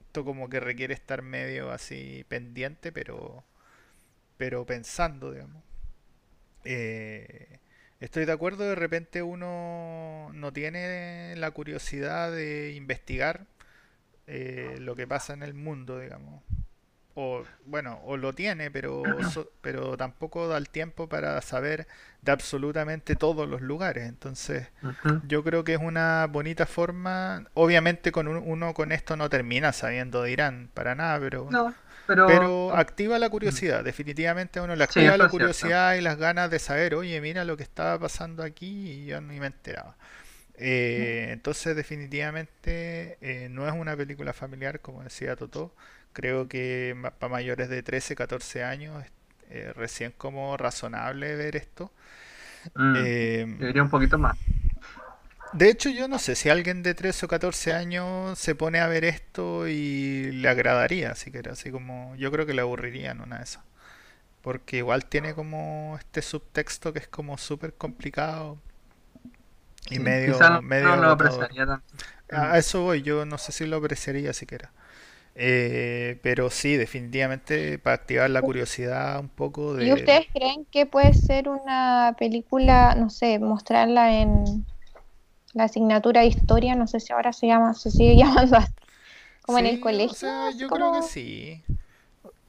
esto 0.00 0.24
como 0.24 0.48
que 0.48 0.60
requiere 0.60 0.92
estar 0.94 1.22
medio 1.22 1.70
así 1.70 2.24
pendiente, 2.28 2.92
pero, 2.92 3.44
pero 4.36 4.66
pensando, 4.66 5.32
digamos. 5.32 5.62
Eh, 6.64 7.59
estoy 8.00 8.24
de 8.24 8.32
acuerdo, 8.32 8.64
de 8.64 8.74
repente 8.74 9.22
uno 9.22 10.30
no 10.32 10.52
tiene 10.52 11.34
la 11.36 11.50
curiosidad 11.52 12.32
de 12.32 12.72
investigar 12.72 13.46
lo 14.78 14.94
que 14.94 15.08
pasa 15.08 15.32
en 15.32 15.42
el 15.42 15.54
mundo, 15.54 15.98
digamos 15.98 16.42
o 17.14 17.44
bueno, 17.66 18.00
o 18.04 18.16
lo 18.16 18.34
tiene, 18.34 18.70
pero, 18.70 19.02
pero 19.60 19.96
tampoco 19.96 20.48
da 20.48 20.56
el 20.56 20.68
tiempo 20.68 21.08
para 21.08 21.40
saber 21.42 21.86
de 22.22 22.32
absolutamente 22.32 23.16
todos 23.16 23.48
los 23.48 23.60
lugares. 23.60 24.08
Entonces, 24.08 24.68
yo 25.26 25.42
creo 25.42 25.64
que 25.64 25.74
es 25.74 25.80
una 25.80 26.26
bonita 26.30 26.66
forma. 26.66 27.44
Obviamente, 27.54 28.12
con 28.12 28.28
uno 28.28 28.74
con 28.74 28.92
esto 28.92 29.16
no 29.16 29.28
termina 29.28 29.72
sabiendo 29.72 30.22
de 30.22 30.32
Irán 30.32 30.70
para 30.72 30.94
nada, 30.94 31.18
pero, 31.20 31.48
pero... 32.26 32.74
activa 32.76 33.18
la 33.18 33.28
curiosidad. 33.28 33.84
Definitivamente, 33.84 34.60
uno 34.60 34.76
le 34.76 34.84
activa 34.84 35.16
la 35.16 35.28
curiosidad 35.28 35.94
y 35.94 36.00
las 36.00 36.16
ganas 36.16 36.50
de 36.50 36.58
saber, 36.58 36.94
oye, 36.94 37.20
mira 37.20 37.44
lo 37.44 37.56
que 37.56 37.62
estaba 37.62 37.98
pasando 37.98 38.42
aquí 38.42 38.90
y 38.90 39.06
yo 39.06 39.20
ni 39.20 39.40
me 39.40 39.46
enteraba. 39.46 39.96
Eh, 40.56 41.28
entonces, 41.30 41.74
definitivamente, 41.74 43.16
eh, 43.20 43.48
no 43.50 43.66
es 43.66 43.72
una 43.72 43.96
película 43.96 44.32
familiar, 44.32 44.80
como 44.80 45.02
decía 45.02 45.34
Toto 45.36 45.72
Creo 46.12 46.48
que 46.48 46.96
para 47.18 47.30
mayores 47.30 47.68
de 47.68 47.82
13, 47.82 48.16
14 48.16 48.64
años 48.64 49.04
eh, 49.48 49.72
recién 49.76 50.12
como 50.16 50.56
razonable 50.56 51.36
ver 51.36 51.54
esto. 51.54 51.92
Mm, 52.74 52.94
eh, 52.96 53.80
un 53.80 53.90
poquito 53.90 54.18
más. 54.18 54.36
De 55.52 55.68
hecho, 55.68 55.90
yo 55.90 56.06
no 56.06 56.18
sé 56.18 56.36
si 56.36 56.48
alguien 56.48 56.82
de 56.82 56.94
13 56.94 57.26
o 57.26 57.28
14 57.28 57.72
años 57.72 58.38
se 58.38 58.54
pone 58.54 58.78
a 58.78 58.86
ver 58.86 59.04
esto 59.04 59.66
y 59.66 60.30
le 60.32 60.48
agradaría, 60.48 61.14
siquiera, 61.14 61.52
así 61.52 61.70
como 61.70 62.14
yo 62.16 62.30
creo 62.30 62.46
que 62.46 62.54
le 62.54 62.62
aburriría 62.62 63.10
en 63.10 63.20
una 63.20 63.38
de 63.38 63.44
esas. 63.44 63.64
Porque 64.42 64.78
igual 64.78 65.04
tiene 65.06 65.34
como 65.34 65.96
este 65.98 66.22
subtexto 66.22 66.92
que 66.92 67.00
es 67.00 67.08
como 67.08 67.36
súper 67.36 67.74
complicado 67.74 68.58
y 69.90 69.98
medio... 69.98 70.38
medio 70.62 70.88
no 70.88 70.96
lo 70.96 71.10
apreciaría 71.10 71.82
A 72.30 72.58
eso 72.58 72.82
voy, 72.82 73.02
yo 73.02 73.24
no 73.26 73.36
sé 73.38 73.52
si 73.52 73.66
lo 73.66 73.76
apreciaría 73.76 74.32
siquiera. 74.32 74.70
Eh, 75.34 76.18
pero 76.22 76.50
sí, 76.50 76.76
definitivamente 76.76 77.78
para 77.78 77.94
activar 77.94 78.30
la 78.30 78.42
curiosidad 78.42 79.18
un 79.20 79.28
poco 79.28 79.74
de... 79.74 79.86
¿Y 79.86 79.92
ustedes 79.92 80.26
creen 80.32 80.66
que 80.70 80.86
puede 80.86 81.14
ser 81.14 81.48
una 81.48 82.14
película, 82.18 82.94
no 82.96 83.10
sé, 83.10 83.38
mostrarla 83.38 84.20
en 84.20 84.64
la 85.52 85.64
asignatura 85.64 86.20
de 86.20 86.28
historia, 86.28 86.74
no 86.74 86.86
sé 86.86 87.00
si 87.00 87.12
ahora 87.12 87.32
se 87.32 87.46
llama, 87.46 87.74
se 87.74 87.90
sigue 87.90 88.16
llamando 88.18 88.56
así, 88.56 88.72
como 89.42 89.58
en 89.58 89.66
el 89.66 89.80
colegio? 89.80 90.12
O 90.12 90.14
sea, 90.14 90.50
yo 90.50 90.68
creo 90.68 90.92
que 90.92 91.02
sí. 91.02 91.62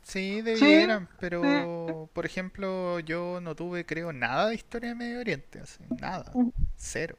Sí, 0.03 0.41
debieran, 0.41 1.07
pero 1.19 2.09
por 2.13 2.25
ejemplo, 2.25 2.99
yo 2.99 3.39
no 3.41 3.55
tuve, 3.55 3.85
creo, 3.85 4.11
nada 4.11 4.47
de 4.47 4.55
historia 4.55 4.89
de 4.89 4.95
Medio 4.95 5.19
Oriente, 5.19 5.61
nada, 6.01 6.31
cero. 6.75 7.15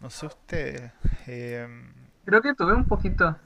No 0.00 0.10
sé 0.10 0.26
ustedes. 0.26 0.92
Em, 1.26 1.92
creo 2.24 2.42
que 2.42 2.54
tuve 2.54 2.74
un 2.74 2.84
poquito. 2.84 3.36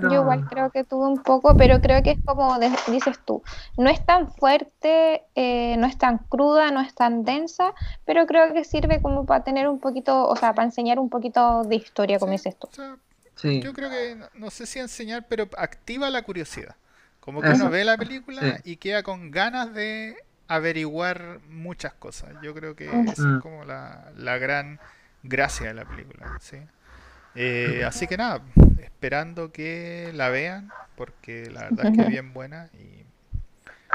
Yo 0.00 0.12
igual 0.12 0.46
creo 0.48 0.70
que 0.70 0.84
tuvo 0.84 1.08
un 1.08 1.22
poco, 1.22 1.56
pero 1.56 1.80
creo 1.80 2.02
que 2.02 2.12
es 2.12 2.18
como 2.24 2.58
dices 2.88 3.18
tú, 3.24 3.42
no 3.76 3.88
es 3.90 4.04
tan 4.04 4.32
fuerte, 4.32 5.22
eh, 5.34 5.76
no 5.78 5.86
es 5.86 5.96
tan 5.96 6.18
cruda, 6.18 6.70
no 6.70 6.80
es 6.80 6.94
tan 6.94 7.24
densa, 7.24 7.72
pero 8.04 8.26
creo 8.26 8.52
que 8.52 8.64
sirve 8.64 9.00
como 9.00 9.24
para 9.24 9.44
tener 9.44 9.68
un 9.68 9.78
poquito, 9.78 10.26
o 10.28 10.36
sea, 10.36 10.54
para 10.54 10.66
enseñar 10.66 10.98
un 10.98 11.10
poquito 11.10 11.62
de 11.64 11.76
historia, 11.76 12.18
como 12.18 12.32
dices 12.32 12.56
tú. 12.58 12.68
Yo 13.42 13.72
creo 13.72 13.90
que, 13.90 14.16
no, 14.34 14.50
sé 14.50 14.66
si 14.66 14.78
enseñar, 14.78 15.26
pero 15.28 15.48
activa 15.56 16.10
la 16.10 16.22
curiosidad. 16.22 16.76
Como 17.20 17.40
que 17.40 17.48
uno 17.48 17.70
ve 17.70 17.84
la 17.84 17.96
película 17.96 18.60
y 18.64 18.76
queda 18.76 19.02
con 19.02 19.30
ganas 19.30 19.72
de 19.72 20.16
averiguar 20.46 21.40
muchas 21.48 21.94
cosas. 21.94 22.30
Yo 22.42 22.52
creo 22.54 22.76
que 22.76 22.88
esa 22.88 23.12
es 23.12 23.18
mm. 23.18 23.40
como 23.40 23.64
la, 23.64 24.12
la 24.16 24.38
gran 24.38 24.78
gracia 25.22 25.68
de 25.68 25.74
la 25.74 25.84
película. 25.84 26.38
¿sí? 26.40 26.58
Eh, 27.34 27.82
así 27.84 28.06
que 28.06 28.16
nada, 28.16 28.42
esperando 28.84 29.52
que 29.52 30.10
la 30.14 30.28
vean, 30.28 30.70
porque 30.96 31.50
la 31.50 31.62
verdad 31.70 31.86
es 31.86 31.96
que 31.96 32.02
es 32.02 32.08
bien 32.08 32.32
buena 32.32 32.70
y 32.74 33.04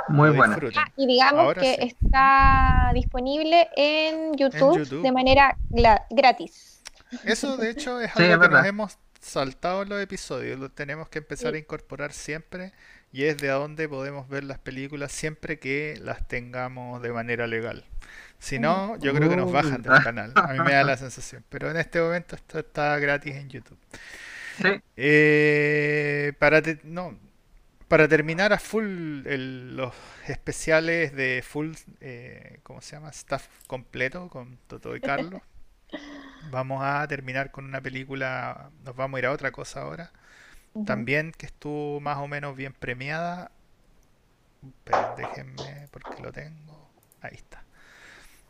muy 0.07 0.31
buena. 0.31 0.57
Ah, 0.75 0.91
y 0.95 1.07
digamos 1.07 1.53
que 1.55 1.73
está 1.81 2.91
disponible 2.93 3.69
en 3.75 4.35
YouTube, 4.35 5.01
de 5.01 5.11
manera 5.11 5.57
gratis. 6.09 6.81
Eso 7.23 7.57
de 7.57 7.71
hecho 7.71 7.99
es 7.99 8.15
algo 8.15 8.41
que 8.41 8.49
nos 8.49 8.65
hemos 8.65 8.97
saltado 9.19 9.83
en 9.83 9.89
los 9.89 10.01
episodios, 10.01 10.59
lo 10.59 10.69
tenemos 10.69 11.09
que 11.09 11.19
empezar 11.19 11.53
a 11.53 11.57
incorporar 11.57 12.13
siempre 12.13 12.71
y 13.11 13.23
es 13.23 13.37
de 13.37 13.49
a 13.49 13.55
dónde 13.55 13.89
podemos 13.89 14.29
ver 14.29 14.43
las 14.43 14.59
películas 14.59 15.11
siempre 15.11 15.59
que 15.59 15.99
las 16.01 16.27
tengamos 16.27 17.01
de 17.01 17.11
manera 17.11 17.47
legal. 17.47 17.85
Si 18.37 18.57
no, 18.57 18.97
yo 18.99 19.13
creo 19.13 19.29
que 19.29 19.35
nos 19.35 19.51
bajan 19.51 19.81
del 19.81 20.01
canal. 20.01 20.31
A 20.35 20.53
mí 20.53 20.59
me 20.59 20.71
da 20.73 20.83
la 20.83 20.95
sensación. 20.95 21.43
Pero 21.49 21.69
en 21.69 21.77
este 21.77 21.99
momento 21.99 22.35
esto 22.35 22.59
está 22.59 22.97
gratis 22.97 23.35
en 23.35 23.49
YouTube. 23.49 23.77
Eh, 24.97 26.33
para, 26.39 26.61
no, 26.83 27.17
para 27.87 28.07
terminar 28.07 28.53
a 28.53 28.59
full 28.59 29.21
los 29.25 29.93
especiales 30.27 31.13
de 31.15 31.43
full, 31.45 31.73
eh, 32.01 32.59
¿cómo 32.63 32.81
se 32.81 32.95
llama? 32.95 33.09
Staff 33.09 33.47
completo 33.67 34.29
con 34.29 34.57
Toto 34.67 34.95
y 34.95 35.01
Carlos. 35.01 35.41
Vamos 36.51 36.81
a 36.83 37.07
terminar 37.07 37.51
con 37.51 37.65
una 37.65 37.81
película, 37.81 38.71
nos 38.83 38.95
vamos 38.95 39.17
a 39.17 39.19
ir 39.19 39.25
a 39.25 39.31
otra 39.31 39.51
cosa 39.51 39.81
ahora. 39.81 40.11
También 40.85 41.31
que 41.31 41.47
estuvo 41.47 41.99
más 41.99 42.17
o 42.17 42.27
menos 42.27 42.55
bien 42.55 42.73
premiada. 42.73 43.51
Pero 44.83 45.15
déjenme 45.17 45.87
porque 45.91 46.21
lo 46.21 46.31
tengo. 46.31 46.89
Ahí 47.21 47.35
está. 47.35 47.63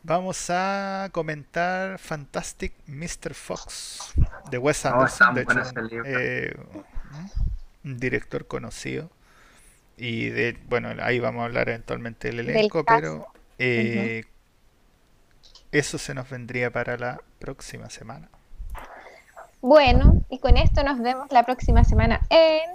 Vamos 0.02 0.48
a 0.48 1.10
comentar 1.12 1.98
Fantastic 1.98 2.72
Mr. 2.86 3.34
Fox 3.34 4.14
de 4.50 4.58
Wes 4.58 4.84
oh, 4.86 4.88
Anderson, 4.88 5.34
de 5.34 5.42
hecho, 5.42 5.62
eh, 6.06 6.56
un 7.84 7.98
director 7.98 8.46
conocido. 8.46 9.10
Y 9.98 10.30
de, 10.30 10.58
bueno, 10.68 10.90
ahí 11.02 11.20
vamos 11.20 11.42
a 11.42 11.44
hablar 11.44 11.68
eventualmente 11.68 12.28
del 12.28 12.40
elenco, 12.40 12.84
pero 12.84 13.26
eh, 13.58 14.24
eso 15.72 15.98
se 15.98 16.14
nos 16.14 16.30
vendría 16.30 16.70
para 16.70 16.96
la 16.96 17.20
próxima 17.38 17.90
semana. 17.90 18.30
Bueno, 19.60 20.24
y 20.30 20.38
con 20.38 20.56
esto 20.56 20.82
nos 20.82 20.98
vemos 21.00 21.30
la 21.30 21.44
próxima 21.44 21.84
semana 21.84 22.22
en 22.30 22.70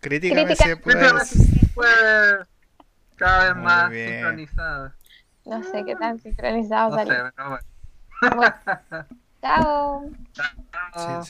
Crítica, 0.00 0.44
Crítica. 0.44 0.78
Cada 3.16 3.54
vez 3.54 3.56
más 3.56 3.92
sincronizada. 3.92 4.95
No 5.46 5.62
sé 5.62 5.84
qué 5.84 5.94
tan 5.94 6.18
sincronizado 6.18 6.90
no 6.90 6.98
Sé, 6.98 7.06
pero 7.36 7.48
bueno. 7.48 7.62
Chao. 9.40 10.02
Chao. 10.34 10.44
Sí, 10.94 11.06
sí. 11.06 11.24